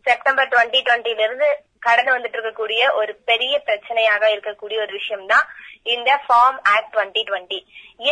செப்டம்பர் 0.08 0.52
டுவெண்ட்டி 0.54 0.80
டுவெண்ட்டில 0.86 1.26
இருந்து 1.28 1.50
கடந்து 1.82 2.14
வந்துட்டு 2.14 2.38
இருக்கக்கூடிய 2.38 2.82
ஒரு 3.00 3.12
பெரிய 3.30 3.54
பிரச்சனையாக 3.68 4.24
இருக்கக்கூடிய 4.34 4.78
ஒரு 4.84 4.92
விஷயம் 5.00 5.26
தான் 5.32 5.46
இந்த 5.94 6.10
ஃபார்ம் 6.24 6.58
ஆக்ட் 6.72 6.92
டுவெண்ட்டி 6.94 7.22
டுவெண்ட்டி 7.28 7.58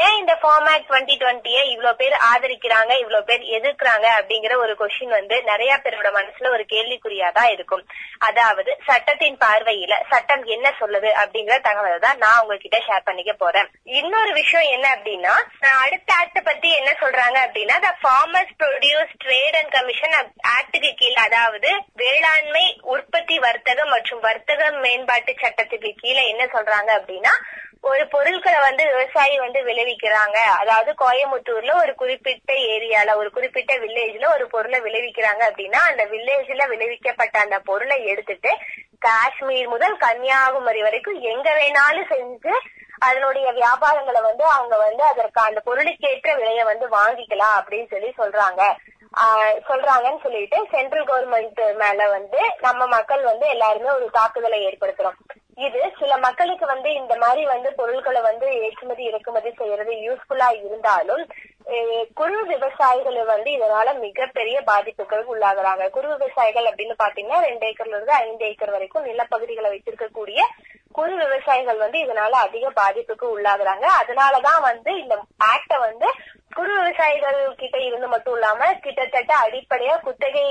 ஏன் 0.03 0.17
இந்த 0.21 0.35
ஃபார்ம் 0.41 0.69
ஆக்ட் 0.73 0.89
டுவெண்ட்டி 0.91 1.15
டுவெண்ட்டிய 1.21 1.59
இவ்வளவு 1.73 1.99
பேர் 2.01 2.15
ஆதரிக்கிறாங்க 2.31 2.93
இவ்வளவு 3.03 3.27
பேர் 3.29 3.43
எதிர்க்கிறாங்க 3.59 4.07
அப்படிங்கிற 4.19 4.55
ஒரு 4.65 4.73
கொஸ்டின் 4.81 5.15
வந்து 5.19 5.37
நிறைய 5.51 5.73
பேரோட 5.85 6.09
மனசுல 6.17 6.51
ஒரு 6.57 6.65
கேள்விக்குறியா 6.73 7.29
தான் 7.39 7.51
இருக்கும். 7.55 7.85
அதாவது 8.29 8.71
சட்டத்தின் 8.89 9.39
பார்வையில 9.45 9.95
சட்டம் 10.13 10.45
என்ன 10.55 10.67
சொல்லுது 10.81 11.11
அப்படிங்கிற 11.23 11.59
தகவலை 11.69 11.99
தான் 12.07 12.21
நான் 12.25 12.41
உங்ககிட்ட 12.43 12.81
ஷேர் 12.87 13.07
பண்ணிக்க 13.09 13.33
போறேன். 13.35 13.69
இன்னொரு 14.01 14.33
விஷயம் 14.41 14.73
என்ன 14.77 14.87
அப்படின்னா 14.97 15.35
அடுத்த 15.85 16.11
ஆக்ட் 16.23 16.41
பத்தி 16.49 16.71
என்ன 16.81 16.91
சொல்றாங்க 17.03 17.39
அப்படின்னா 17.47 17.79
the 17.87 17.93
farmers 18.03 18.55
produce 18.63 19.15
trade 19.25 19.59
and 19.61 19.73
commission 19.79 20.17
ஆக்டுக்கு 20.57 20.93
கீழ் 21.01 21.25
அதாவது 21.27 21.71
வேளாண்மை 22.03 22.67
உற்பத்தி 22.95 23.39
வர்த்தகம் 23.59 23.93
மற்றும் 23.95 24.21
வர்த்தக 24.21 24.67
மேம்பாட்டு 24.83 25.33
சட்டத்துக்கு 25.41 25.91
கீழே 26.01 26.23
என்ன 26.33 26.43
சொல்றாங்க 26.53 26.91
அப்படின்னா 26.99 27.33
ஒரு 27.91 28.05
பொருட்களை 28.13 28.59
வந்து 28.61 28.83
விவசாயி 28.93 29.39
வந்து 29.39 29.61
விளைவிக்கிறாங்க. 29.65 30.39
அதாவது 30.61 30.91
கோயம்புத்தூர்ல 31.03 31.73
ஒரு 31.83 31.93
குறிப்பிட்ட 31.95 32.53
ஏரியால 32.75 33.17
ஒரு 33.17 33.31
குறிப்பிட்ட 33.31 33.75
வில்லேஜ்ல 33.85 34.29
ஒரு 34.35 34.45
பொருளை 34.55 34.79
விளைவிக்கிறாங்க 34.81 35.43
அப்படின்னா 35.51 35.81
அந்த 35.91 36.05
வில்லேஜ்ல 36.05 36.65
விளைவிக்கப்பட்ட 36.73 37.39
அந்த 37.41 37.59
பொருளை 37.71 37.99
எடுத்துட்டு 38.05 38.53
காஷ்மீர் 38.99 39.73
முதல் 39.75 39.97
கன்னியாகுமரி 39.97 40.83
வரைக்கும் 40.83 41.21
எங்க 41.33 41.49
வேணாலும் 41.61 42.11
செஞ்சு 42.15 42.55
அதனுடைய 43.09 43.49
வியாபாரங்களை 43.53 44.21
வந்து 44.21 44.45
அவங்க 44.45 44.77
வந்து 44.77 45.03
அதற்கு 45.03 45.41
அந்த 45.41 45.61
பொருளுக்கேற்ற 45.67 46.31
விலையை 46.39 46.65
வந்து 46.65 46.87
வாங்கிக்கலாம் 46.99 47.59
அப்படின்னு 47.59 47.91
சொல்லி 47.91 48.13
சொல்றாங்க. 48.23 48.63
சொல்றாங்கன்னு 49.69 50.23
சொல்லிட்டு 50.23 50.59
சென்ட்ரல் 50.73 51.07
கவர்மெண்ட் 51.11 51.61
மேல 51.83 52.09
வந்து 52.17 52.41
நம்ம 52.67 52.87
மக்கள் 52.87 53.23
வந்து 53.23 53.47
எல்லாருமே 53.55 53.91
ஒரு 53.99 54.07
தாக்குதலை 54.19 54.59
ஏற்படுத்துறோம். 54.69 55.19
இது 55.67 55.81
சில 56.01 56.13
மக்களுக்கு 56.25 56.67
வந்து 56.67 56.91
இந்த 56.95 57.15
மாதிரி 57.23 57.43
வந்து 57.53 57.69
பொருட்களை 57.79 58.21
வந்து 58.27 58.47
ஏற்றுமதி 58.65 59.03
இறக்குமதி 59.11 59.51
செய்யறது 59.61 59.93
யூஸ்ஃபுல்லா 60.07 60.49
இருந்தாலும் 60.67 61.23
குறு 62.19 62.41
விவசாயிகள் 62.51 63.19
வந்து 63.33 63.51
இதனால 63.57 63.89
மிகப்பெரிய 64.05 64.59
பாதிப்புகளுக்கு 64.71 65.35
உள்ளாகுறாங்க. 65.35 65.85
குறு 65.97 66.09
விவசாயிகள் 66.15 66.69
அப்படின்னு 66.71 66.95
பாத்தீங்கன்னா 67.03 67.41
ரெண்டு 67.49 67.67
ஏக்கர்ல 67.71 67.97
இருந்து 67.97 68.15
ஐந்து 68.25 68.47
ஏக்கர் 68.51 68.75
வரைக்கும் 68.77 69.09
நிலப்பகுதிகளை 69.11 69.71
வச்சிருக்கக்கூடிய 69.75 70.41
குறு 70.99 71.15
விவசாயிகள் 71.23 71.83
வந்து 71.85 71.99
இதனால 72.05 72.31
அதிக 72.47 72.71
பாதிப்புக்கு 72.81 73.27
உள்ளாகுறாங்க. 73.37 73.87
அதனாலதான் 74.03 74.61
வந்து 74.71 74.93
இந்த 75.03 75.17
ஆக்ட 75.53 75.73
வந்து 75.89 76.09
குறு 76.59 76.73
விவசாயிகள் 76.79 77.41
கிட்ட 77.61 77.77
இருந்து 77.89 78.07
மட்டும் 78.13 78.35
இல்லாம 78.37 78.71
கிட்டத்தட்ட 78.85 79.33
அடிப்படையா 79.45 79.95
குத்தகை 80.07 80.47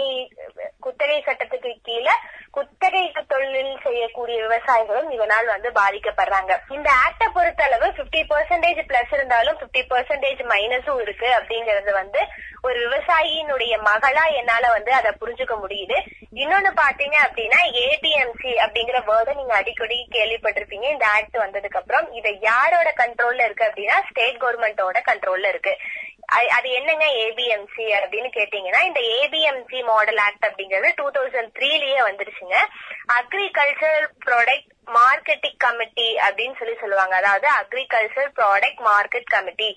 குத்தகை 0.85 1.17
சட்டத்துக்கு 1.27 1.71
கீழே 1.87 2.13
குத்தகை 2.55 3.01
தொழில் 3.31 3.73
செய்யக்கூடிய 3.85 4.37
விவசாயிகளும் 4.43 5.09
இதனால் 5.15 5.47
வந்து 5.53 5.69
பாதிக்கப்படுறாங்க. 5.79 6.51
இந்த 6.75 6.89
ஆக்டை 7.05 7.27
பொறுத்த 7.35 7.63
அளவு 7.67 7.87
பிப்டி 7.97 8.21
பெர்சன்டேஜ் 8.31 8.79
பிளஸ் 8.89 9.13
இருந்தாலும் 9.17 9.57
50% 9.63 9.89
பெர்சன்டேஜ் 9.91 10.41
மைனஸும் 10.53 11.01
இருக்கு 11.05 11.27
அப்படிங்கறது 11.39 11.91
வந்து 12.01 12.21
ஒரு 12.67 12.77
விவசாயியினுடைய 12.85 13.73
மகளா 13.89 14.23
என்னால 14.39 14.71
வந்து 14.77 14.91
அதை 14.99 15.11
புரிஞ்சுக்க 15.21 15.55
முடியுது. 15.63 15.97
இன்னொன்னு 16.43 16.71
பாத்தீங்க 16.81 17.17
அப்படின்னா 17.25 17.59
ஏடிஎம்சி 17.83 18.53
அப்படிங்கிற 18.63 18.99
வேர்டை 19.09 19.33
நீங்க 19.41 19.55
அடிக்கடி 19.59 19.99
கேள்விப்பட்டிருப்பீங்க. 20.15 20.87
இந்த 20.95 21.07
ஆக்ட் 21.17 21.37
வந்ததுக்கு 21.43 21.79
அப்புறம் 21.81 22.07
இது 22.19 22.31
யாரோட 22.49 22.89
கண்ட்ரோல்ல 23.03 23.45
இருக்கு 23.47 23.67
அப்படின்னா 23.69 23.99
ஸ்டேட் 24.09 24.41
கவர்மெண்டோட 24.43 24.99
கண்ட்ரோல்ல 25.11 25.53
இருக்கு. 25.55 25.75
அது 26.55 26.67
என்னங்க 26.71 27.05
ஏபிஎம்சி 27.25 27.85
அப்படின்னு 27.97 28.29
கேட்டீங்கன்னா 28.37 28.81
இந்த 28.85 29.01
ஏபிஎம்சி 29.19 29.79
மாடல் 29.83 30.17
ஆக்ட் 30.17 30.47
அப்படிங்கிறது 30.47 30.89
டூ 30.95 31.05
தௌசண்ட் 31.11 31.53
த்ரீலயே 31.59 31.99
வந்துருச்சுங்க. 32.09 32.57
அக்ரிகல்ச்சர் 33.19 34.07
ப்ராடக்ட் 34.25 34.71
மார்க்கெட்டிங் 34.87 35.57
கமிட்டி 35.57 36.07
அப்படின்னு 36.25 36.57
சொல்லி 36.59 36.75
சொல்லுவாங்க. 36.79 37.15
அதாவது 37.15 37.47
அக்ரிகல்ச்சர் 37.59 38.29
ப்ராடக்ட் 38.39 38.81
மார்க்கெட் 38.89 39.33
கமிட்டி 39.35 39.69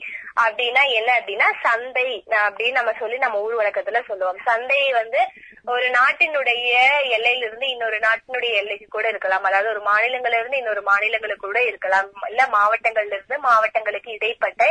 அப்படின்னா 0.43 0.83
என்ன 0.99 1.11
அப்படின்னா 1.21 1.49
சந்தை 1.63 2.09
அப்படின்னு 2.45 2.79
நம்ம 2.81 2.93
சொல்லி 2.99 3.19
நம்ம 3.19 3.41
ஊர் 3.41 3.57
வழக்கத்துல 3.61 4.01
சொல்லுவோம். 4.07 4.41
சந்தை 4.45 4.81
வந்து 4.93 5.21
ஒரு 5.67 5.87
நாட்டினுடைய 5.91 6.69
எல்லையிலிருந்து 7.17 7.67
இன்னொரு 7.69 7.99
நாட்டினுடைய 7.99 8.53
எல்லைக்கு 8.61 8.87
கூட 8.89 9.09
இருக்கலாம். 9.09 9.45
அதாவது 9.45 9.69
ஒரு 9.69 9.83
மாநிலங்கள்ல 9.91 10.41
இருந்து 10.41 10.61
இன்னொரு 10.63 10.83
மாநிலங்களுக்கு 10.83 11.47
கூட 11.47 11.63
இருக்கலாம். 11.63 12.09
இல்ல 12.29 12.43
மாவட்டங்கள்ல 12.57 13.17
இருந்து 13.19 13.39
மாவட்டங்களுக்கு 13.39 14.11
இடைப்பட்ட 14.13 14.63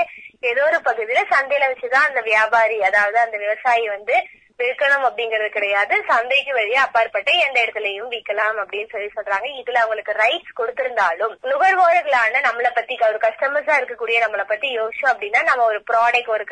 ஏதோ 0.41 0.63
ஒரு 0.63 0.79
பகுதியில 0.89 1.21
சந்தையில 1.35 1.69
வச்சுதான் 1.71 2.09
அந்த 2.09 2.21
வியாபாரி 2.21 2.81
அதாவது 2.81 3.19
அந்த 3.19 3.37
விவசாயி 3.37 3.87
வந்து 3.87 4.15
விற்கணும் 4.59 5.05
அப்படிங்கறது 5.07 5.49
கிடையாது. 5.49 5.95
சந்தைக்கு 6.07 6.53
வெளியே 6.53 6.79
அப்பாற்பட்டு 6.85 7.31
எந்த 7.37 7.57
இடத்துலயும் 7.65 8.11
விற்கலாம் 8.15 8.57
அப்படின்னு 8.61 8.91
சொல்லி 8.93 9.09
சொல்றாங்க. 9.15 9.47
இதுல 9.61 9.79
அவங்களுக்கு 9.83 10.15
ரைட்ஸ் 10.23 10.57
கொடுத்திருந்தாலும் 10.59 11.35
நுகர்வோர்களான 11.51 12.41
நம்மளை 12.47 12.71
பத்தி 12.75 12.97
ஒரு 13.09 13.19
கஸ்டமர்ஸா 13.27 13.75
இருக்கக்கூடிய 13.79 14.17
நம்மளை 14.25 14.45
பத்தி 14.47 14.79
யோசிச்சோம் 14.79 15.13
அப்படின்னா 15.13 15.43
நம்ம 15.43 15.63
ஒரு 15.63 15.83
ப்ராடக்ட் 15.91 16.33
ஒரு 16.35 16.45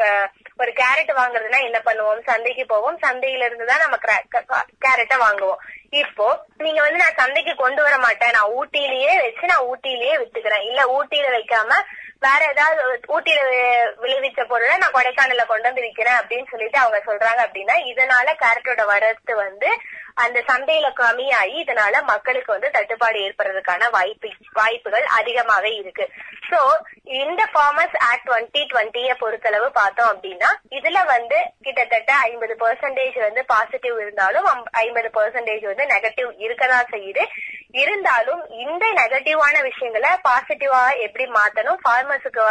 ஒரு 0.57 0.71
கேரட் 0.81 1.11
வாங்குறதுன்னா 1.17 1.59
என்ன 1.63 1.81
பண்ணுவோம்? 1.85 2.21
சந்தைக்கு 2.23 2.65
போவோம். 2.65 2.99
சந்தையில 3.01 3.45
இருந்து 3.49 3.65
தான் 3.65 3.83
நம்ம 3.85 3.97
கேரட்டை 4.85 5.17
வாங்குவோம். 5.25 5.61
இப்போ 5.91 6.27
நீங்க 6.57 6.81
வந்து 6.81 7.01
நான் 7.01 7.19
சந்தைக்கு 7.21 7.55
கொண்டு 7.55 7.81
வர 7.83 7.97
மாட்டேன். 7.97 8.35
நான் 8.37 8.53
ஊட்டியிலேயே 8.59 9.13
வச்சு 9.25 9.51
நான் 9.51 9.67
ஊட்டியிலேயே 9.71 10.15
வித்துக்கிறேன். 10.21 10.65
இல்ல 10.69 10.81
ஊட்டியில 10.97 11.27
வைக்காம 11.37 11.79
வேற 12.19 12.41
ஏதாவது 12.51 12.81
ஊட்டியில 13.15 13.39
விளைவிச்ச 14.03 14.43
பொருளை 14.43 14.77
நான் 14.77 14.95
கொடைக்கானல்ல 14.95 15.45
கொண்டு 15.45 15.67
வந்து 15.69 15.85
விக்கிறேன் 15.85 16.19
அப்படின்னு 16.19 16.51
சொல்லிட்டு 16.51 16.77
அவங்க 16.77 16.99
சொல்றாங்க 17.09 17.41
அப்படின்னா 17.45 17.75
இதனால 17.91 18.33
கேரட்டோட 18.43 18.85
வரத்து 18.85 19.35
வந்து 19.35 19.69
அந்த 20.23 20.39
சந்தையில 20.47 20.87
கம்மியாகி 20.99 21.55
இதனால 21.63 21.95
மக்களுக்கு 22.03 22.51
வந்து 22.53 22.69
தட்டுப்பாடு 22.71 23.17
ஏற்படுறதுக்கான 23.25 23.89
வாய்ப்பு 23.89 24.29
வாய்ப்புகள் 24.53 25.05
அதிகமாவே 25.17 25.71
இருக்கு. 25.81 26.05
சோ 26.49 26.59
இந்த 27.03 27.49
ஃபார்மர்ஸ் 27.53 27.97
ஆக்ட் 28.09 28.27
டுவெண்ட்டி 28.29 28.61
டுவெண்ட்டிய 28.71 29.13
பொறுத்தளவு 29.19 29.67
பார்த்தோம் 29.79 30.11
அப்படின்னா 30.13 30.49
இதுல 30.77 31.05
வந்து 31.05 31.37
கிட்டத்தட்ட 31.61 32.13
ஐம்பது 32.29 32.55
பெர்சன்டேஜ் 32.63 33.19
வந்து 33.27 33.45
பாசிட்டிவ் 33.45 33.99
இருந்தாலும் 33.99 34.47
ஐம்பது 34.71 35.11
பெர்சன்டேஜ் 35.19 35.65
வந்து 35.71 35.76
நெகட்டிவ் 35.85 36.31
இருக்கதான் 36.45 36.91
செய்யுது. 36.91 37.23
இருந்தாலும் 37.71 38.49
இந்த 38.49 38.85
நெகட்டிவான 38.95 39.61
விஷயங்களை 39.61 40.09
பாசிட்டிவா 40.27 40.97
எப்படி 40.97 41.25
மாத்தணும்? 41.31 41.81
ஃபார்மர்ஸுக்கு 41.83 42.41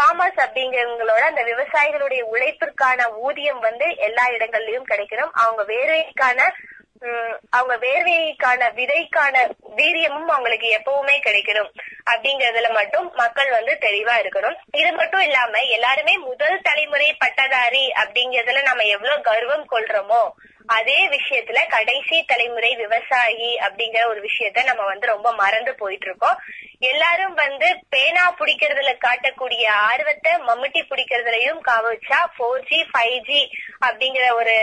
ஃபார்மர்ஸ் 0.00 0.40
அப்படிங்கிறவங்களோட 0.44 1.22
அந்த 1.30 1.42
விவசாயிகளுடைய 1.42 2.22
உழைப்பிற்கான 2.34 3.08
ஊதியம் 3.12 3.60
வந்து 3.60 3.96
எல்லா 3.96 4.26
இடங்கள்லயும் 4.28 4.90
கிடைக்கணும். 4.90 5.32
அவங்க 5.32 5.64
வேர்வைக்கான 5.64 6.50
உம், 7.04 7.40
அவங்க 7.50 7.76
வேர்வைக்கான 7.86 8.66
விதைக்கான 8.74 9.36
வீரியமும் 9.76 10.28
அவங்களுக்கு 10.34 10.68
எப்பவுமே 10.78 11.16
கிடைக்கணும். 11.24 11.70
அப்படிங்கறதுல 12.12 12.72
மட்டும் 12.72 13.12
மக்கள் 13.14 13.50
வந்து 13.50 13.72
தெளிவா 13.80 14.14
இருக்கணும். 14.22 14.56
இது 14.72 14.92
மட்டும் 14.92 15.20
இல்லாம 15.20 15.62
எல்லாருமே 15.62 16.16
முதல் 16.16 16.60
தலைமுறை 16.62 17.16
பட்டதாரி 17.18 17.92
அப்படிங்கறதுல 18.02 18.62
நம்ம 18.62 18.82
எவ்வளவு 18.82 19.20
கர்வம் 19.20 19.66
கொள்றோமோ 19.70 20.22
அதே 20.68 20.98
விஷயத்துல 21.14 21.60
கடைசி 21.68 22.16
தலைமுறை 22.24 22.70
விவசாயி 22.76 23.50
அப்படிங்கிற 23.64 24.02
ஒரு 24.06 24.20
விஷயத்த 24.20 24.64
நம்ம 24.64 24.82
வந்து 24.84 25.06
ரொம்ப 25.06 25.28
மறந்து 25.34 25.72
போயிட்டு 25.74 26.08
இருக்கோம் 26.08 26.40
எல்லாரும் 26.82 27.34
வந்து 27.34 27.68
பேனா 27.88 28.24
பிடிக்கிறதுல 28.38 28.92
காட்டக்கூடிய 28.98 29.64
ஆர்வத்தை 29.88 30.32
மம்முட்டி 30.48 30.82
பிடிக்கிறதுலயும் 30.84 31.60
காவச்சா 31.68 32.20
போர் 32.38 32.66
ஜி 32.70 32.80
ஃபைவ் 32.90 33.20
ஜி 33.28 33.42
அப்படிங்கிற 33.82 34.26
ஒரு 34.40 34.56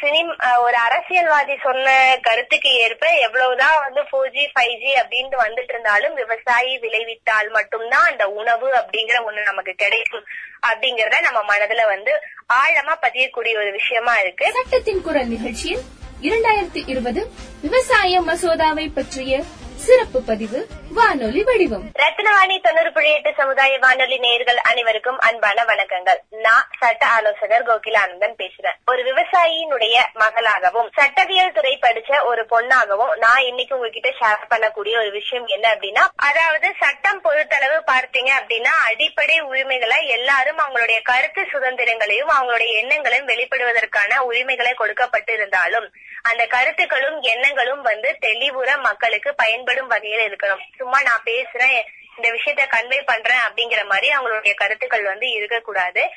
சினிம் 0.00 0.32
ஒரு 0.64 0.76
அரசியல்வாதி 0.78 1.54
சொன்ன 1.64 1.86
கருத்துக்கு 2.22 2.70
ஏற்ப 2.82 3.04
எவ்வளவுதான் 3.26 3.78
வந்து 3.78 4.02
ஃபோர் 4.08 4.32
ஜி 4.34 4.44
ஃபைவ் 4.52 4.74
ஜி 4.82 4.92
அப்படின்னு 4.94 5.38
வந்துட்டு 5.44 5.72
இருந்தாலும் 5.74 6.14
விவசாயி 6.14 6.74
விளைவித்தால் 6.84 7.48
மட்டும்தான் 7.50 8.10
அந்த 8.10 8.26
உணவு 8.40 8.68
அப்படிங்கிற 8.80 9.18
ஒண்ணு 9.28 9.42
நமக்கு 9.42 9.74
கிடைக்கும் 9.76 10.26
அப்படிங்கறத 10.62 11.20
நம்ம 11.20 11.40
மனதுல 11.50 11.82
வந்து 11.86 12.14
ஆழமா 12.52 12.94
பதியக்கூடிய 13.00 13.54
ஒரு 13.58 13.70
விஷயமா 13.72 14.18
இருக்கு. 14.18 14.52
சட்டத்தின் 14.52 15.02
குரல் 15.02 15.26
நிகழ்ச்சியில் 15.26 15.80
இரண்டாயிரத்தி 16.22 16.82
இருபது 16.86 17.30
விவசாய 17.60 18.20
மசோதாவை 18.20 18.90
பற்றிய 18.94 19.42
சிறப்பு 19.86 20.20
பதிவு 20.22 20.58
வானொலி 20.96 21.42
வடிவம். 21.44 21.84
ரத்னவாணி 21.94 22.56
தொண்ணூறு 22.62 22.92
புள்ளி 22.92 23.10
எட்டு 23.12 23.30
சமுதாய 23.36 23.78
வானொலி 23.78 24.18
நேயர்கள் 24.18 24.58
அனைவருக்கும் 24.70 25.18
அன்பான 25.18 25.64
வணக்கங்கள். 25.64 26.18
நான் 26.30 26.66
சட்ட 26.80 27.06
ஆலோசகர் 27.06 27.66
கோகிலானந்தன் 27.68 28.34
பேசுறேன். 28.38 28.76
ஒரு 28.86 29.02
விவசாயியினுடைய 29.02 29.96
மகளாகவும் 30.14 30.88
சட்டவியல் 30.98 31.52
துறை 31.52 31.78
படிச்ச 31.82 32.24
ஒரு 32.24 32.44
பொண்ணாகவும் 32.50 33.12
நான் 33.16 33.42
இன்னைக்கு 33.42 33.76
உங்ககிட்ட 33.76 34.12
ஷேர் 34.20 34.48
பண்ணக்கூடிய 34.50 34.96
ஒரு 35.02 35.10
விஷயம் 35.10 35.46
என்ன 35.46 35.74
அப்படின்னா 35.74 36.04
அதாவது 36.16 36.74
சட்டம் 36.82 37.22
பொறுத்தளவு 37.24 37.78
பார்த்தீங்க 37.92 38.32
அப்படின்னா 38.40 38.74
அடிப்படை 38.90 39.40
உரிமைகளை 39.40 40.06
எல்லாரும் 40.08 40.58
அவங்களுடைய 40.58 41.00
கருத்து 41.02 41.44
சுதந்திரங்களையும் 41.54 42.34
அவங்களுடைய 42.38 42.72
எண்ணங்களையும் 42.82 43.28
வெளிப்படுவதற்கான 43.28 44.20
உரிமைகளை 44.30 44.74
கொடுக்கப்பட்டு 44.74 45.32
இருந்தாலும் 45.32 45.88
அந்த 46.22 46.46
கருத்துக்களும் 46.46 47.20
எண்ணங்களும் 47.20 47.82
வந்து 47.82 48.18
தெளிவுற 48.20 48.80
மக்களுக்கு 48.80 49.34
பயன்படும் 49.34 49.86
வகையில் 49.86 50.32
இருக்கணும். 50.32 50.62
சும்மா 50.76 51.02
நான் 51.02 51.22
பேசுறேன் 51.24 51.82
இந்த 52.16 52.30
விஷயத்த 52.30 52.66
கன்வே 52.70 53.02
பண்றேன் 53.04 53.38
அப்படிங்கிற 53.38 53.84
மாதிரி 53.84 54.08
அவங்களுடைய 54.08 54.54
கருத்துக்கள் 54.54 55.02
வந்து 55.02 55.30
இருக்கக்கூடாது. 55.30 56.10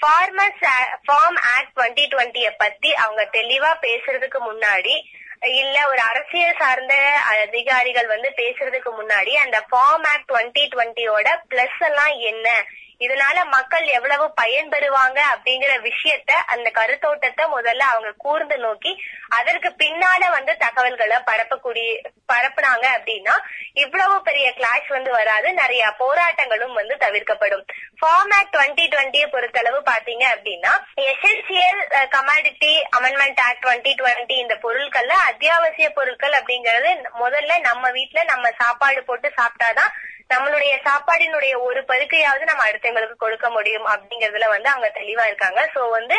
ஃபார்மர்ஸ் 0.00 0.66
ஃபார்ம் 1.06 1.38
ஆக்ட் 1.56 1.76
டுவெண்ட்டி 1.76 2.02
டுவெண்ட்டிய 2.02 2.50
பத்தி 2.56 2.94
அவங்க 2.94 3.28
தெளிவா 3.32 3.70
பேசுறதுக்கு 3.80 4.38
முன்னாடி 4.50 5.02
இல்ல 5.40 5.88
ஒரு 5.88 6.00
அரசியல் 6.00 6.56
சார்ந்த 6.58 6.94
அதிகாரிகள் 7.20 8.06
வந்து 8.06 8.32
பேசுறதுக்கு 8.36 8.90
முன்னாடி 9.00 9.32
அந்த 9.32 9.64
ஃபார்ம் 9.70 10.06
ஆக்ட் 10.06 10.30
டுவெண்ட்டி 10.30 10.68
டுவெண்ட்டியோட 10.74 11.36
பிளஸ் 11.50 11.78
எல்லாம் 11.78 12.14
என்ன? 12.18 12.64
இதனால 13.00 13.44
மக்கள் 13.44 13.86
எவ்வளவு 13.96 14.24
பயன்பெறுவாங்க 14.40 15.18
அப்படிங்கிற 15.32 15.72
விஷயத்த 15.88 16.32
அந்த 16.46 16.68
கருத்தோட்டத்தை 16.74 17.44
முதல்ல 17.56 17.84
அவங்க 17.92 18.10
கூர்ந்து 18.18 18.58
நோக்கி 18.58 18.92
அதற்கு 19.28 19.68
பின்னால 19.78 20.30
வந்து 20.30 20.56
தகவல்களை 20.56 21.16
பரப்பக்கூடிய 21.26 21.88
பரப்புனாங்க 22.32 22.86
அப்படின்னா 22.96 23.34
இவ்வளவு 23.72 24.22
பெரிய 24.22 24.46
கிளாஷ் 24.56 24.88
வந்து 24.88 25.10
வராது. 25.10 25.48
நிறைய 25.52 25.84
போராட்டங்களும் 25.98 26.72
வந்து 26.72 26.94
தவிர்க்கப்படும். 26.94 27.64
ஃபார்ம் 28.00 28.32
ஆக்ட் 28.38 28.54
டுவெண்ட்டி 28.56 28.84
டுவெண்ட்டியை 28.94 29.26
பொறுத்தளவு 29.34 29.78
பாத்தீங்க 29.90 30.24
அப்படின்னா 30.34 30.72
essential 31.12 31.80
commodity 32.16 32.72
amendment 32.98 33.40
act 33.40 33.64
twenty 33.64 33.94
twenty 34.00 34.36
இந்த 34.38 34.54
பொருட்கள்ல 34.62 35.14
அத்தியாவசிய 35.30 35.88
பொருட்கள் 35.90 36.32
அப்படிங்கறது 36.32 36.92
முதல்ல 37.20 37.60
நம்ம 37.60 37.90
வீட்டுல 37.90 38.24
நம்ம 38.24 38.50
சாப்பாடு 38.58 39.02
போட்டு 39.02 39.32
சாப்பிட்டாதான் 39.36 39.92
நம்மளுடைய 40.30 40.72
சாப்பாடினுடைய 40.88 41.54
ஒரு 41.66 41.80
பருக்கையாவது 41.90 42.44
நம்ம 42.44 42.64
அடுத்தவங்களுக்கு 42.68 43.24
கொடுக்க 43.24 43.46
முடியும் 43.50 43.86
அப்படிங்கறதுல 43.92 44.48
வந்து 44.54 44.68
அவங்க 44.72 44.88
தெளிவா 45.00 45.24
இருக்காங்க. 45.26 45.60
சோ 45.74 45.82
வந்து 45.98 46.16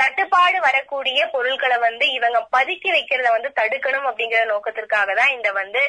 தட்டுப்பாடு 0.00 0.58
வரக்கூடிய 0.60 1.20
பொருட்களை 1.34 1.76
வந்து 1.84 2.06
இவங்க 2.16 2.38
பதுக்கி 2.56 2.88
வைக்கிறத 2.96 3.28
வந்து 3.36 3.50
தடுக்கணும் 3.60 4.08
அப்படிங்கிற 4.08 4.42
நோக்கத்திற்காக 4.44 5.14
தான் 5.14 5.32
இந்த 5.36 5.50
வந்து 5.52 5.82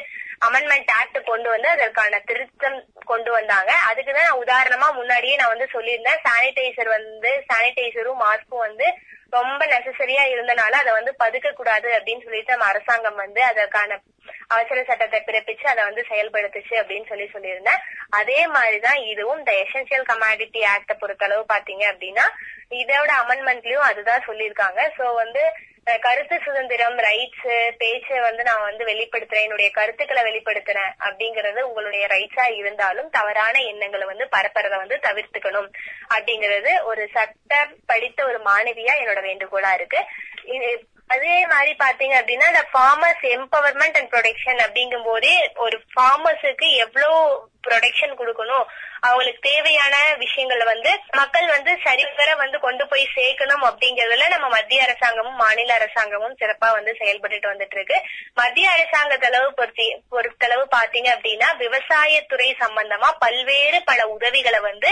அமெண்ட்மெண்ட் 0.48 0.90
ஆக்ட் 0.90 1.24
கொண்டு 1.24 1.48
வந்து 1.50 1.68
அதற்கான 1.68 2.18
திருத்தம் 2.18 2.84
கொண்டு 3.04 3.30
வந்தாங்க. 3.32 3.74
அதுக்குதான் 3.90 4.28
நான் 4.28 4.42
உதாரணமா 4.44 4.92
முன்னாடியே 4.92 5.36
நான் 5.36 5.48
வந்து 5.48 5.68
சொல்லியிருந்தேன். 5.72 6.18
சானிடைசர் 6.28 6.88
வந்து 6.88 7.44
சானிடைசரும் 7.52 8.20
மாஸ்கும் 8.20 8.64
வந்து 8.66 8.94
ரொம்ப 9.30 9.66
நெசசரியா 9.66 10.24
இருந்தனால 10.32 10.72
அதை 10.72 10.92
வந்து 10.92 11.14
பதுக்க 11.16 11.50
கூடாது 11.50 11.88
அப்படின்னு 11.90 12.24
சொல்லிட்டு 12.24 12.52
நம்ம 12.52 12.64
அரசாங்கம் 12.64 13.14
வந்து 13.14 13.42
அதற்கான 13.42 14.00
அவசர 14.46 14.84
சட்டத்தை 14.84 15.22
பிறப்பிச்சு 15.26 15.66
அதை 15.66 15.84
வந்து 15.84 16.04
செயல்படுத்துச்சு 16.08 16.70
அப்படின்னு 16.70 17.06
சொல்லி 17.08 17.30
சொல்லியிருந்தேன். 17.32 17.80
அதே 18.10 18.46
மாதிரிதான் 18.46 18.96
இதுவும் 18.96 19.38
இந்த 19.38 19.52
எசென்சியல் 19.52 20.08
கமாடிட்டி 20.08 20.64
ஆக்ட 20.74 20.92
பொறுத்தளவு 21.00 21.44
பாத்தீங்க 21.52 21.84
அப்படின்னா 21.92 22.26
இதோட 22.70 23.10
அமெண்ட்மெண்ட்லயும் 23.26 23.88
அதுதான் 23.90 24.24
சொல்லியிருக்காங்க. 24.26 24.90
சோ 24.98 25.14
வந்து 25.14 25.52
கருத்து 25.86 26.40
சுதந்திரம் 26.44 26.98
ரைட்ஸ் 26.98 27.46
பேச்சை 27.76 28.20
வந்து 28.20 28.42
நான் 28.42 28.62
வந்து 28.62 28.84
வெளிப்படுத்துறேன் 28.84 29.42
என்னுடைய 29.42 29.70
கருத்துக்களை 29.70 30.22
வெளிப்படுத்துறேன் 30.22 30.92
அப்படிங்கறது 31.00 31.60
உங்களுடைய 31.60 32.06
ரைட்ஸா 32.06 32.44
இருந்தாலும் 32.52 33.10
தவறான 33.10 33.58
எண்ணங்களை 33.62 34.06
வந்து 34.06 34.28
பரப்புறத 34.36 34.76
வந்து 34.76 34.98
தவிர்த்துக்கணும் 35.02 35.68
அப்படிங்கறது 36.14 36.82
ஒரு 36.82 37.08
சட்டம் 37.12 37.76
படித்த 37.86 38.24
ஒரு 38.24 38.38
மாணவியா 38.44 38.94
என்னோட 39.02 39.22
வேண்டுகோளா 39.28 39.72
இருக்கு. 39.74 40.02
இது 40.44 40.70
அதே 41.12 41.36
மாதிரி 41.46 41.72
பாத்தீங்க 41.76 42.14
அப்படின்னா 42.18 42.50
இந்த 42.50 42.64
ஃபார்மர்ஸ் 42.70 43.24
எம்பவர்மெண்ட் 43.36 43.96
அண்ட் 43.98 44.12
ப்ரொடெக்ஷன் 44.12 44.60
அப்படிங்கும் 44.64 45.08
போதே 45.08 45.34
ஒரு 45.64 45.78
ஃபார்மர்ஸுக்கு 45.92 46.68
எவ்வளவு 46.84 47.18
ப்ரொடெக்ஷன் 47.66 48.14
கொடுக்கணும் 48.20 48.64
அவங்களுக்கு 49.02 49.40
தேவையான 49.48 49.94
விஷயங்களை 50.22 50.64
வந்து 50.64 50.90
மக்கள் 51.18 51.46
வந்து 51.48 51.72
சரிவர 51.84 52.30
வந்து 52.34 52.58
கொண்டு 52.58 52.84
போய் 52.90 53.04
சேர்க்கணும் 53.14 53.64
அப்படிங்கறதுல 53.68 54.28
நம்ம 54.34 54.48
மத்திய 54.48 54.86
அரசாங்கமும் 54.86 55.40
மாநில 55.42 55.70
அரசாங்கமும் 55.78 56.36
சிறப்பா 56.40 56.68
வந்து 56.74 56.92
செயல்பட்டுட்டு 57.00 57.52
வந்துட்டு 57.52 57.76
இருக்கு 57.78 57.98
மத்திய 58.36 58.68
அரசாங்கத்தளவு 58.70 59.48
பொறுத்தி 59.58 59.88
பொறுத்தளவு 60.12 60.64
பாத்தீங்க 60.76 61.10
அப்படின்னா 61.16 61.50
விவசாயத்துறை 61.62 62.48
சம்பந்தமா 62.62 63.10
பல்வேறு 63.18 63.80
பல 63.84 64.00
உதவிகளை 64.08 64.62
வந்து 64.62 64.90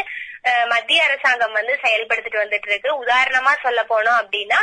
மத்திய 0.68 1.00
அரசாங்கம் 1.04 1.58
வந்து 1.58 1.74
செயல்படுத்திட்டு 1.82 2.42
வந்துட்டு 2.42 2.70
இருக்கு 2.70 2.92
உதாரணமா 3.02 3.54
சொல்ல 3.62 3.80
போனோம் 3.84 4.20
அப்படின்னா 4.20 4.60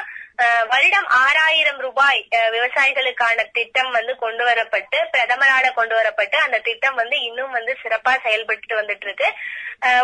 வருடம் 0.72 1.08
ஆறாயிரம் 1.20 1.80
ரூபாய் 1.80 2.20
அஹ், 2.32 2.50
விவசாயிகளுக்கான 2.52 3.46
திட்டம் 3.52 3.92
வந்து 3.92 4.14
கொண்டு 4.16 4.44
வரப்பட்டு 4.46 4.98
பிரதமரால 5.14 5.72
கொண்டு 5.74 5.96
வரப்பட்டு 5.96 6.38
அந்த 6.38 6.58
திட்டம் 6.60 6.96
வந்து 6.96 7.18
இன்னும் 7.22 7.52
வந்து 7.52 7.74
சிறப்பா 7.82 8.14
செயல்பட்டு 8.24 8.76
வந்துட்டு 8.76 9.08
இருக்கு 9.08 9.30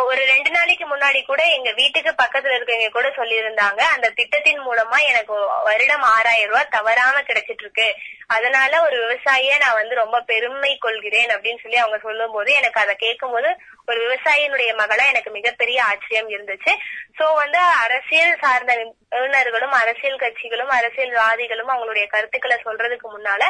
ஒரு 0.05 0.21
ரெண்டு 0.25 0.49
நாளைக்கு 0.51 0.85
முன்னாடி 0.87 1.19
கூட 1.23 1.41
எங்க 1.49 1.69
வீட்டுக்கு 1.73 2.11
பக்கத்துல 2.17 2.55
இருக்கவங்க 2.55 2.89
கூட 2.89 3.07
சொல்லியிருந்தாங்க. 3.15 3.81
அந்த 3.93 4.07
திட்டத்தின் 4.11 4.61
மூலமா 4.65 4.97
எனக்கு 5.07 5.35
வருடம் 5.63 6.05
ஆறாயிரம் 6.11 6.51
ரூபாய் 6.51 6.73
தவறாம 6.75 7.21
கிடைச்சிட்டு 7.21 7.63
இருக்கு 7.63 7.87
அதனால 8.35 8.81
ஒரு 8.85 8.97
விவசாயிய 9.03 9.53
நான் 9.63 9.79
வந்து 9.79 9.95
ரொம்ப 10.01 10.17
பெருமை 10.31 10.71
கொள்கிறேன் 10.85 11.31
அப்படின்னு 11.35 11.63
சொல்லி 11.63 11.79
அவங்க 11.81 11.97
சொல்லும் 12.05 12.35
போது 12.35 12.51
எனக்கு 12.59 12.79
அதை 12.83 12.93
கேட்கும் 13.03 13.33
போது 13.35 13.49
ஒரு 13.89 13.97
விவசாயியினுடைய 14.05 14.71
மகளா 14.81 15.05
எனக்கு 15.11 15.31
மிகப்பெரிய 15.37 15.77
ஆச்சரியம் 15.89 16.29
இருந்துச்சு. 16.33 16.71
சோ 17.17 17.25
வந்து 17.41 17.59
அரசியல் 17.85 18.39
சார்ந்த 18.43 18.73
நிபுணர்களும் 18.81 19.75
அரசியல் 19.81 20.21
கட்சிகளும் 20.23 20.71
அரசியல்வாதிகளும் 20.79 21.73
அவங்களுடைய 21.73 22.05
கருத்துக்களை 22.13 22.57
சொல்றதுக்கு 22.67 23.09
முன்னால 23.15 23.43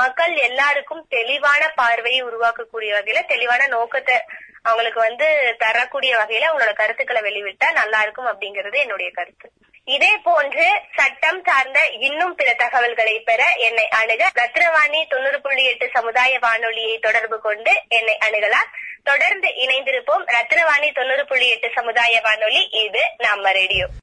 மக்கள் 0.00 0.34
எல்லாருக்கும் 0.48 1.06
தெளிவான 1.16 1.62
பார்வையை 1.80 2.20
உருவாக்கக்கூடிய 2.30 2.92
வகையில 2.98 3.22
தெளிவான 3.34 3.68
நோக்கத்தை 3.76 4.18
அவங்களுக்கு 4.62 5.00
வந்து 5.00 5.26
தரக்கூடிய 5.58 6.12
வகையில 6.20 6.48
அவங்களோட 6.48 6.74
கருத்துக்களை 6.82 7.22
வெளிவிட்டா 7.28 7.70
நல்லா 7.80 8.00
இருக்கும் 8.02 8.30
அப்படிங்கறது 8.32 8.78
என்னுடைய 8.84 9.10
கருத்து. 9.18 9.48
இதே 9.86 10.16
போன்று 10.16 10.80
சட்டம் 10.96 11.42
சார்ந்த 11.44 11.86
இன்னும் 11.86 12.34
பிற 12.34 12.54
தகவல்களை 12.54 13.20
பெற 13.20 13.54
என்னை 13.56 13.88
அணுக 13.88 14.30
ரத்னவாணி 14.34 15.06
தொண்ணூறு 15.08 15.40
புள்ளி 15.40 15.64
எட்டு 15.64 15.90
சமுதாய 15.92 16.38
வானொலியை 16.38 16.98
தொடர்பு 16.98 17.40
கொண்டு 17.40 17.82
என்னை 17.88 18.18
அணுகலாம். 18.28 18.70
தொடர்ந்து 19.04 19.48
இணைந்திருப்போம். 19.48 20.24
ரத்னவாணி 20.26 20.94
தொண்ணூறு 20.94 21.26
புள்ளி 21.26 21.48
எட்டு 21.48 21.70
சமுதாய 21.74 22.20
வானொலி. 22.20 22.68
இது 22.70 23.00
நம்ம 23.18 23.52
ரேடியோ. 23.52 23.86